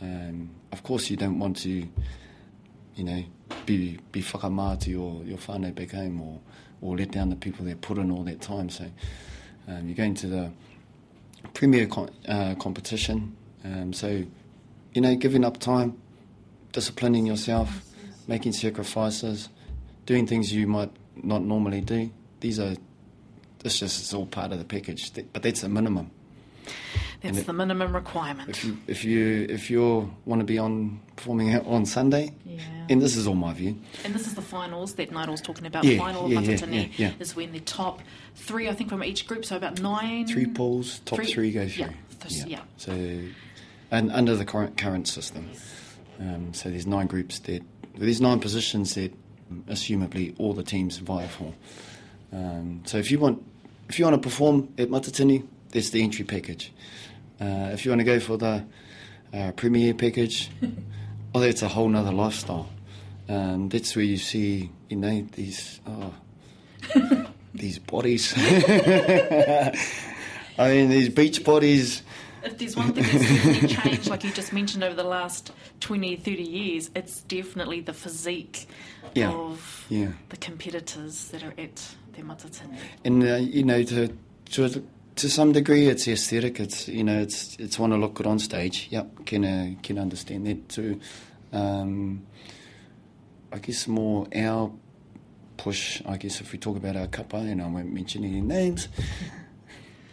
Um, 0.00 0.50
of 0.72 0.82
course, 0.82 1.10
you 1.10 1.16
don't 1.16 1.38
want 1.38 1.58
to, 1.58 1.86
you 2.94 3.04
know, 3.04 3.22
be 3.66 3.98
be 4.12 4.22
whakamā 4.22 4.80
to 4.80 4.90
your, 4.90 5.22
your 5.24 5.36
whānau 5.36 5.74
back 5.74 5.90
home 5.90 6.20
or, 6.22 6.40
or 6.80 6.96
let 6.96 7.10
down 7.10 7.28
the 7.28 7.36
people 7.36 7.66
that 7.66 7.82
put 7.82 7.98
in 7.98 8.10
all 8.10 8.24
that 8.24 8.40
time. 8.40 8.70
So 8.70 8.86
um, 9.68 9.86
you're 9.86 9.96
going 9.96 10.14
to 10.14 10.26
the 10.26 10.52
premier 11.52 11.86
uh, 12.26 12.54
competition. 12.54 13.36
Um, 13.62 13.92
so, 13.92 14.24
you 14.94 15.00
know, 15.02 15.14
giving 15.16 15.44
up 15.44 15.58
time, 15.58 16.00
disciplining 16.72 17.26
yourself, 17.26 17.82
making 18.26 18.52
sacrifices, 18.52 19.50
doing 20.06 20.26
things 20.26 20.50
you 20.50 20.66
might 20.66 20.90
not 21.22 21.42
normally 21.42 21.82
do. 21.82 22.10
These 22.40 22.58
are 22.58 22.74
this 23.60 23.78
just 23.78 24.02
is 24.02 24.14
all 24.14 24.26
part 24.26 24.52
of 24.52 24.58
the 24.58 24.64
package, 24.64 25.12
but 25.32 25.42
that's 25.42 25.60
the 25.62 25.68
minimum. 25.68 26.10
That's 27.20 27.38
it, 27.38 27.46
the 27.46 27.52
minimum 27.52 27.94
requirement. 27.94 28.48
If 28.48 28.64
you 28.64 28.78
if 28.86 29.04
you 29.04 29.46
if 29.48 29.70
you 29.70 30.14
want 30.24 30.40
to 30.40 30.44
be 30.44 30.58
on 30.58 31.00
performing 31.16 31.54
on 31.54 31.84
Sunday, 31.84 32.34
yeah. 32.46 32.60
and 32.88 33.02
this 33.02 33.16
is 33.16 33.26
all 33.26 33.34
my 33.34 33.52
view. 33.52 33.76
And 34.04 34.14
this 34.14 34.26
is 34.26 34.34
the 34.34 34.42
finals 34.42 34.94
that 34.94 35.12
Nigel's 35.12 35.42
talking 35.42 35.66
about. 35.66 35.84
Yeah, 35.84 35.98
final 35.98 36.30
yeah, 36.30 36.38
of 36.38 36.72
yeah, 36.72 36.86
yeah, 36.96 37.12
is 37.18 37.36
when 37.36 37.52
the 37.52 37.60
top 37.60 38.00
three, 38.34 38.68
I 38.68 38.74
think, 38.74 38.88
from 38.88 39.04
each 39.04 39.26
group, 39.26 39.44
so 39.44 39.56
about 39.56 39.80
nine. 39.82 40.26
Three 40.26 40.46
pools, 40.46 41.00
top 41.00 41.16
three, 41.16 41.26
three 41.26 41.52
go 41.52 41.68
through. 41.68 41.88
Yeah, 42.28 42.44
yeah. 42.46 42.60
So, 42.78 42.92
and 43.90 44.10
under 44.12 44.34
the 44.34 44.46
current 44.46 44.78
current 44.78 45.06
system, 45.06 45.50
um, 46.20 46.54
so 46.54 46.70
there's 46.70 46.86
nine 46.86 47.06
groups 47.06 47.38
that 47.40 47.62
there's 47.96 48.20
nine 48.20 48.40
positions 48.40 48.94
that, 48.94 49.12
assumably, 49.66 50.34
all 50.38 50.54
the 50.54 50.62
teams 50.62 50.96
vie 50.98 51.26
for. 51.26 51.52
Um, 52.32 52.82
so 52.86 52.96
if 52.96 53.10
you 53.10 53.18
want, 53.18 53.44
if 53.90 53.98
you 53.98 54.04
want 54.04 54.22
to 54.22 54.28
perform 54.28 54.72
at 54.78 54.88
Matatini, 54.88 55.44
that's 55.70 55.90
the 55.90 56.00
entry 56.00 56.24
package. 56.24 56.72
Uh, 57.40 57.70
if 57.72 57.84
you 57.84 57.90
want 57.90 57.98
to 57.98 58.04
go 58.04 58.20
for 58.20 58.36
the 58.36 58.64
uh, 59.34 59.50
premier 59.56 59.94
package, 59.94 60.48
oh, 61.34 61.40
that's 61.40 61.62
a 61.62 61.68
whole 61.68 61.88
nother 61.88 62.12
lifestyle. 62.12 62.68
Um, 63.28 63.68
that's 63.68 63.96
where 63.96 64.04
you 64.04 64.16
see, 64.16 64.70
you 64.88 64.96
know, 64.96 65.26
these 65.32 65.80
oh, 65.88 66.14
these 67.54 67.80
bodies. 67.80 68.32
I 68.38 69.72
mean, 70.58 70.88
these 70.90 71.08
beach 71.08 71.42
bodies. 71.42 72.02
If 72.44 72.58
there's 72.58 72.76
one 72.76 72.92
thing 72.92 73.02
that's 73.02 73.18
definitely 73.18 73.68
changed, 73.68 74.08
like 74.08 74.22
you 74.22 74.30
just 74.30 74.52
mentioned, 74.52 74.84
over 74.84 74.94
the 74.94 75.04
last 75.04 75.52
20, 75.80 76.14
30 76.16 76.42
years, 76.42 76.90
it's 76.94 77.22
definitely 77.22 77.80
the 77.80 77.92
physique 77.92 78.66
Yeah, 79.14 79.32
of 79.32 79.84
yeah. 79.90 80.12
the 80.30 80.36
competitors 80.38 81.28
that 81.30 81.42
are 81.42 81.54
at 81.58 81.94
And 83.04 83.22
uh, 83.22 83.36
you 83.36 83.62
know, 83.64 83.82
to 83.82 84.14
to 84.50 84.84
to 85.16 85.28
some 85.28 85.52
degree, 85.52 85.86
it's 85.86 86.08
aesthetic. 86.08 86.60
It's 86.60 86.88
you 86.88 87.04
know, 87.04 87.20
it's 87.20 87.56
it's 87.58 87.78
want 87.78 87.92
to 87.92 87.98
look 87.98 88.14
good 88.14 88.26
on 88.26 88.38
stage. 88.38 88.88
Yep, 88.90 89.26
can 89.26 89.44
uh, 89.44 89.74
can 89.82 89.98
understand 89.98 90.46
that 90.46 90.68
too. 90.68 91.00
Um, 91.52 92.26
I 93.52 93.58
guess 93.58 93.86
more 93.86 94.26
our 94.34 94.72
push. 95.56 96.02
I 96.06 96.16
guess 96.16 96.40
if 96.40 96.52
we 96.52 96.58
talk 96.58 96.76
about 96.76 96.96
our 96.96 97.06
kapa, 97.06 97.36
and 97.36 97.60
I 97.60 97.66
won't 97.66 97.92
mention 97.92 98.24
any 98.24 98.40
names. 98.40 98.88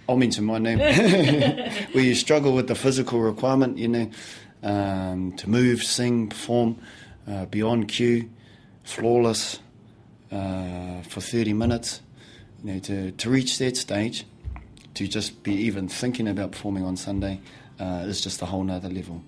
I'll 0.10 0.18
mention 0.18 0.46
my 0.46 0.58
name. 0.58 0.80
Where 1.92 2.04
you 2.04 2.16
struggle 2.16 2.54
with 2.54 2.68
the 2.68 2.76
physical 2.76 3.20
requirement, 3.20 3.78
you 3.78 3.90
know, 3.90 4.10
um, 4.64 5.34
to 5.34 5.50
move, 5.50 5.84
sing, 5.84 6.30
perform 6.30 6.80
uh, 7.28 7.46
beyond 7.48 7.90
cue, 7.90 8.30
flawless 8.84 9.60
uh, 10.32 11.02
for 11.04 11.22
30 11.22 11.54
minutes. 11.54 12.02
You 12.64 12.74
know, 12.74 12.80
to, 12.80 13.12
to 13.12 13.30
reach 13.30 13.58
that 13.60 13.78
stage, 13.78 14.26
to 14.96 15.08
just 15.08 15.44
be 15.44 15.54
even 15.54 15.88
thinking 15.88 16.28
about 16.28 16.52
performing 16.52 16.84
on 16.84 16.98
Sunday 16.98 17.40
uh, 17.80 18.06
is 18.08 18.22
just 18.22 18.42
a 18.42 18.46
whole 18.46 18.64
nother 18.64 18.90
level. 18.90 19.22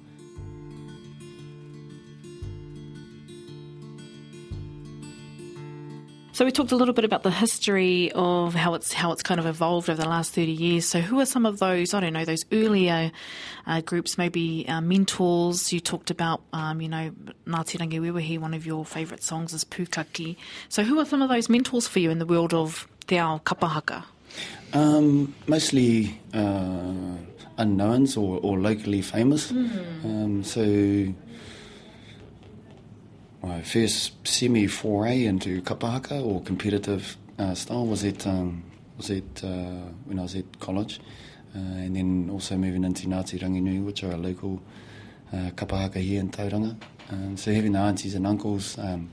So 6.39 6.45
we 6.45 6.53
talked 6.53 6.71
a 6.71 6.77
little 6.77 6.93
bit 6.93 7.03
about 7.03 7.23
the 7.23 7.31
history 7.31 8.13
of 8.15 8.55
how 8.55 8.73
it's 8.73 8.93
how 8.93 9.11
it's 9.11 9.21
kind 9.21 9.41
of 9.41 9.45
evolved 9.45 9.89
over 9.89 10.01
the 10.01 10.07
last 10.07 10.31
thirty 10.31 10.53
years. 10.53 10.85
So 10.85 11.01
who 11.01 11.19
are 11.19 11.25
some 11.25 11.45
of 11.45 11.59
those? 11.59 11.93
I 11.93 11.99
don't 11.99 12.13
know 12.13 12.23
those 12.23 12.45
earlier 12.53 13.11
uh, 13.67 13.81
groups, 13.81 14.17
maybe 14.17 14.65
uh, 14.69 14.79
mentors. 14.79 15.73
You 15.73 15.81
talked 15.81 16.11
about, 16.11 16.41
um, 16.53 16.79
you 16.79 16.87
know, 16.87 17.11
Ngāti 17.45 17.77
Rangi 17.77 17.99
Wewehi. 17.99 18.39
One 18.39 18.53
of 18.53 18.65
your 18.65 18.85
favourite 18.85 19.21
songs 19.21 19.53
is 19.53 19.65
Pukaki. 19.65 20.37
So 20.69 20.83
who 20.83 20.97
are 21.01 21.03
some 21.03 21.21
of 21.21 21.27
those 21.27 21.49
mentors 21.49 21.89
for 21.89 21.99
you 21.99 22.09
in 22.09 22.19
the 22.19 22.25
world 22.25 22.53
of 22.53 22.87
te 23.07 23.19
ao 23.19 23.39
kapahaka? 23.39 24.05
Um, 24.71 25.35
mostly 25.45 26.21
uh, 26.33 27.17
unknowns 27.57 28.15
or, 28.15 28.39
or 28.41 28.57
locally 28.57 29.01
famous. 29.01 29.51
Um, 29.51 30.45
so 30.45 31.13
my 33.41 33.61
first 33.61 34.27
semi 34.27 34.67
foray 34.67 35.25
into 35.25 35.61
kapahaka 35.61 36.23
or 36.23 36.41
competitive 36.41 37.17
uh, 37.37 37.53
style 37.55 37.85
was 37.85 38.03
at 38.03 38.25
um, 38.27 38.63
was 38.97 39.09
at 39.09 39.43
uh, 39.43 39.87
when 40.05 40.19
I 40.19 40.23
was 40.23 40.35
at 40.35 40.59
college, 40.59 40.99
uh, 41.55 41.59
and 41.59 41.95
then 41.95 42.29
also 42.31 42.57
moving 42.57 42.83
into 42.83 43.07
Ngāti 43.07 43.39
Ranginui, 43.39 43.83
which 43.83 44.03
are 44.03 44.11
a 44.11 44.17
local 44.17 44.61
uh, 45.31 45.51
kapahaka 45.55 45.95
here 45.95 46.19
in 46.19 46.29
Tauranga. 46.29 46.75
Um, 47.11 47.37
so 47.37 47.53
having 47.53 47.71
the 47.71 47.79
aunties 47.79 48.15
and 48.15 48.27
uncles 48.27 48.77
um, 48.77 49.09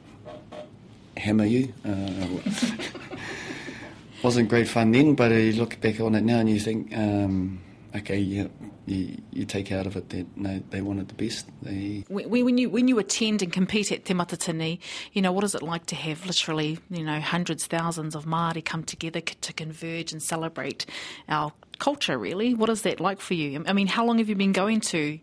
hammer 1.17 1.45
you. 1.45 1.73
Uh, 1.85 2.27
wasn't 4.23 4.49
great 4.49 4.69
fun 4.69 4.93
then, 4.93 5.15
but 5.15 5.31
you 5.31 5.53
look 5.53 5.81
back 5.81 6.01
on 6.01 6.15
it 6.15 6.25
now 6.25 6.39
and 6.39 6.51
you 6.51 6.59
think, 6.59 6.97
um, 6.97 7.61
okay, 7.97 8.19
yeah, 8.19 8.47
you, 8.87 9.17
you 9.33 9.45
take 9.45 9.73
out 9.73 9.87
of 9.87 9.97
it 9.97 10.09
that 10.11 10.37
no, 10.37 10.63
they 10.71 10.81
wanted 10.81 11.09
the 11.09 11.15
best. 11.15 11.49
They 11.63 12.05
When 12.09 12.31
when 12.31 12.59
you 12.59 12.71
when 12.71 12.89
you 12.89 12.99
attend 12.99 13.43
and 13.43 13.53
compete 13.53 13.93
at 13.93 14.05
Te 14.05 14.15
Matatini, 14.15 14.79
you 15.13 15.23
know 15.23 15.33
what 15.33 15.45
is 15.45 15.55
it 15.55 15.63
like 15.63 15.87
to 15.87 15.95
have 15.97 16.27
literally 16.27 16.79
you 16.91 17.05
know 17.05 17.21
hundreds, 17.21 17.67
thousands 17.67 18.15
of 18.15 18.25
Māori 18.25 18.65
come 18.65 18.85
together 18.85 19.21
to 19.21 19.53
converge 19.53 20.13
and 20.13 20.23
celebrate 20.23 20.87
our 21.29 21.53
culture? 21.79 22.19
Really, 22.19 22.55
what 22.55 22.69
is 22.69 22.83
that 22.83 23.01
like 23.01 23.21
for 23.21 23.35
you? 23.35 23.65
I 23.67 23.73
mean, 23.73 23.87
how 23.87 24.05
long 24.05 24.19
have 24.19 24.29
you 24.29 24.35
been 24.37 24.53
going 24.53 24.81
to 24.81 25.19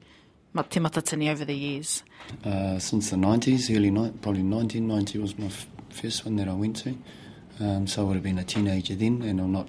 Te 0.69 0.79
Matatini 0.79 1.31
over 1.31 1.45
the 1.45 1.55
years? 1.55 2.03
uh, 2.45 2.79
since 2.79 3.09
the 3.09 3.15
90s, 3.17 3.75
early 3.75 3.91
night, 3.91 4.21
probably 4.21 4.43
1990 4.43 5.19
was 5.19 5.38
my 5.38 5.47
f- 5.47 5.67
first 5.89 6.25
one 6.25 6.36
that 6.38 6.47
I 6.47 6.53
went 6.53 6.77
to. 6.77 6.97
Um, 7.59 7.88
so 7.88 8.01
I 8.01 8.05
would 8.05 8.15
have 8.15 8.23
been 8.23 8.39
a 8.39 8.43
teenager 8.43 8.95
then, 8.95 9.21
and 9.21 9.39
I'm 9.39 9.51
not. 9.51 9.67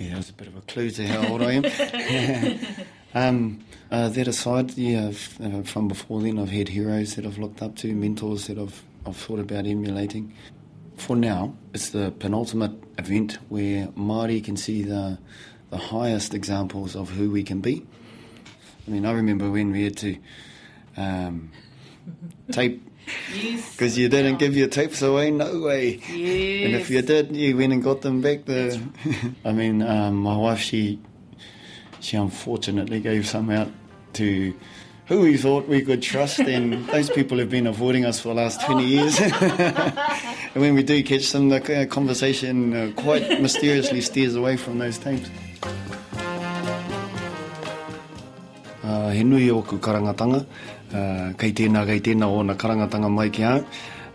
Yeah, 0.00 0.12
that 0.12 0.16
was 0.16 0.30
a 0.30 0.32
bit 0.32 0.46
of 0.46 0.56
a 0.56 0.62
clue 0.62 0.88
to 0.92 1.06
how 1.06 1.30
old 1.30 1.42
I 1.42 1.60
am. 1.60 2.58
um, 3.14 3.60
uh, 3.90 4.08
that 4.08 4.28
aside, 4.28 4.70
yeah, 4.78 5.12
uh, 5.42 5.60
from 5.60 5.88
before 5.88 6.22
then, 6.22 6.38
I've 6.38 6.48
had 6.48 6.68
heroes 6.68 7.16
that 7.16 7.26
I've 7.26 7.36
looked 7.36 7.60
up 7.60 7.76
to, 7.76 7.94
mentors 7.94 8.46
that 8.46 8.56
I've, 8.56 8.82
I've 9.04 9.14
thought 9.14 9.40
about 9.40 9.66
emulating. 9.66 10.32
For 10.96 11.16
now, 11.16 11.54
it's 11.74 11.90
the 11.90 12.12
penultimate 12.18 12.72
event 12.96 13.36
where 13.50 13.88
Māori 13.88 14.42
can 14.42 14.56
see 14.56 14.84
the, 14.84 15.18
the 15.68 15.76
highest 15.76 16.32
examples 16.32 16.96
of 16.96 17.10
who 17.10 17.30
we 17.30 17.42
can 17.42 17.60
be. 17.60 17.86
I 18.86 18.90
mean, 18.90 19.04
I 19.04 19.12
remember 19.12 19.50
when 19.50 19.70
we 19.70 19.84
had 19.84 19.98
to 19.98 20.16
um, 20.96 21.52
tape. 22.52 22.89
Because 23.72 23.98
you 23.98 24.08
didn't 24.08 24.38
give 24.38 24.56
your 24.56 24.68
tapes 24.68 25.02
away, 25.02 25.30
no 25.30 25.60
way. 25.60 26.00
Yes. 26.08 26.66
And 26.66 26.74
if 26.74 26.90
you 26.90 27.02
did, 27.02 27.34
you 27.34 27.56
went 27.56 27.72
and 27.72 27.82
got 27.82 28.02
them 28.02 28.20
back. 28.20 28.44
The, 28.44 28.80
I 29.44 29.52
mean, 29.52 29.82
um, 29.82 30.16
my 30.16 30.36
wife, 30.36 30.60
she 30.60 30.98
she 32.00 32.16
unfortunately 32.16 33.00
gave 33.00 33.26
some 33.26 33.50
out 33.50 33.68
to 34.14 34.54
who 35.06 35.22
we 35.22 35.36
thought 35.36 35.66
we 35.66 35.82
could 35.82 36.02
trust, 36.02 36.38
and 36.38 36.86
those 36.92 37.10
people 37.10 37.38
have 37.38 37.50
been 37.50 37.66
avoiding 37.66 38.04
us 38.04 38.20
for 38.20 38.28
the 38.28 38.34
last 38.34 38.60
20 38.62 38.84
years. 38.84 39.18
and 39.20 40.54
when 40.54 40.74
we 40.74 40.82
do 40.82 41.02
catch 41.02 41.32
them, 41.32 41.48
the 41.48 41.82
uh, 41.82 41.86
conversation 41.86 42.74
uh, 42.74 42.92
quite 42.96 43.40
mysteriously 43.40 44.00
steers 44.00 44.36
away 44.36 44.56
from 44.56 44.78
those 44.78 44.98
tapes. 44.98 45.28
Uh, 49.10 49.14
he 49.14 49.24
nui 49.24 49.50
o 49.50 49.62
ku 49.62 49.78
karangatanga, 49.78 50.38
uh, 50.94 51.32
kei 51.34 51.50
tēnā, 51.50 51.82
kei 51.86 52.00
tēnā 52.00 52.28
o 52.30 52.42
na 52.46 52.54
karangatanga 52.54 53.08
mai 53.10 53.30
ki 53.30 53.42
au. 53.42 53.62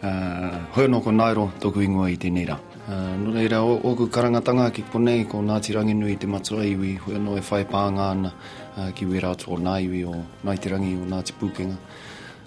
Uh, 0.06 0.60
hoi 0.76 0.88
no 0.88 1.02
ko 1.02 1.12
nairo 1.12 1.50
tōku 1.60 1.84
ingoa 1.84 2.08
i 2.14 2.16
tēnei 2.16 2.46
rā. 2.48 2.56
Uh, 2.88 3.16
no 3.20 3.34
reira, 3.36 3.60
o, 3.66 3.76
o 3.76 3.96
ku 3.96 4.08
karangatanga 4.08 4.70
ki 4.72 4.86
konei, 4.94 5.26
ko 5.28 5.42
Ngāti 5.44 5.76
Ranginui 5.76 6.16
te 6.20 6.28
matua 6.28 6.64
iwi, 6.64 6.94
hoi 7.04 7.20
no 7.20 7.36
e 7.36 7.44
whai 7.44 7.66
pānga 7.68 8.10
ana 8.14 8.32
uh, 8.32 8.92
ki 8.96 9.08
wera 9.10 9.34
atu 9.36 9.52
o 9.52 9.58
nā 9.60 9.82
iwi 9.84 10.04
o 10.08 10.14
Ngāti 10.46 10.72
Rangi 10.72 10.96
o 10.96 11.08
Ngāti 11.12 11.36
Pūkenga. 11.42 11.80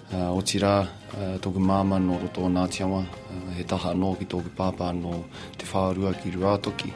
Uh, 0.09 0.29
o 0.33 0.41
tira, 0.41 0.77
uh, 1.13 1.35
tōku 1.43 1.61
māma 1.61 1.99
no 2.01 2.17
roto 2.17 2.47
o 2.47 2.49
Ngāti 2.49 2.81
Awa, 2.87 3.03
uh, 3.03 3.51
he 3.57 3.65
taha 3.67 3.93
anō 3.93 4.15
ki 4.21 4.29
tōku 4.31 4.55
pāpā 4.57 4.89
no 4.97 5.25
te 5.57 5.69
whārua 5.69 6.15
ki 6.17 6.33
Ruatoki. 6.37 6.95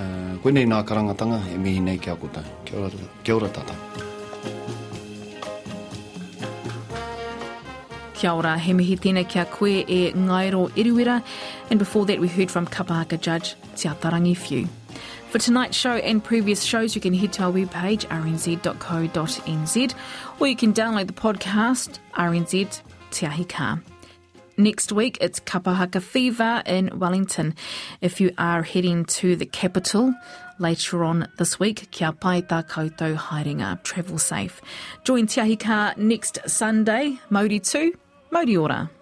Uh, 0.00 0.38
koe 0.40 0.54
nei 0.56 0.64
nā 0.64 0.80
karangatanga, 0.88 1.42
e 1.52 1.58
mihi 1.60 1.84
nei 1.84 1.98
kia 2.00 2.16
koutou. 2.16 2.62
Kia 2.64 2.86
ora, 2.86 3.10
kia 3.20 3.36
ora 3.36 3.52
tātai. 3.58 4.09
Kia 8.20 8.34
ora, 8.34 8.58
he 8.58 8.74
mihi 8.74 8.98
tēnei 8.98 9.26
kia 9.26 9.46
koe 9.46 9.82
e 9.88 10.12
Ngairo 10.12 10.68
Eruera, 10.72 11.24
and 11.70 11.78
before 11.78 12.04
that 12.04 12.20
we 12.20 12.28
heard 12.28 12.50
from 12.50 12.66
Kapahaka 12.66 13.18
judge 13.18 13.54
Te 13.76 13.88
Atarangi 13.88 14.36
Whiu. 14.36 14.68
For 15.30 15.38
tonight's 15.38 15.74
show 15.74 15.94
and 15.94 16.22
previous 16.22 16.62
shows, 16.62 16.94
you 16.94 17.00
can 17.00 17.14
head 17.14 17.32
to 17.34 17.44
our 17.44 17.50
webpage 17.50 18.04
rnz.co.nz 18.08 19.94
or 20.38 20.46
you 20.46 20.54
can 20.54 20.74
download 20.74 21.06
the 21.06 21.14
podcast 21.14 21.98
RNZ 22.12 22.82
Te 23.10 23.26
Ahi 23.26 23.46
Next 24.58 24.92
week, 24.92 25.16
it's 25.22 25.40
Kapahaka 25.40 26.02
Fever 26.02 26.62
in 26.66 26.98
Wellington. 26.98 27.54
If 28.02 28.20
you 28.20 28.32
are 28.36 28.62
heading 28.62 29.06
to 29.06 29.34
the 29.34 29.46
capital 29.46 30.14
later 30.58 31.04
on 31.04 31.26
this 31.38 31.58
week, 31.58 31.90
kia 31.90 32.12
pai 32.12 32.42
tā 32.42 32.68
koutou 32.68 33.16
haerenga. 33.16 33.82
Travel 33.82 34.18
safe. 34.18 34.60
Join 35.04 35.26
Te 35.26 35.40
Ahi 35.40 35.94
next 35.96 36.40
Sunday, 36.46 37.18
Mauri 37.30 37.60
2, 37.60 37.94
Mauri 38.30 38.56
ora. 38.56 38.99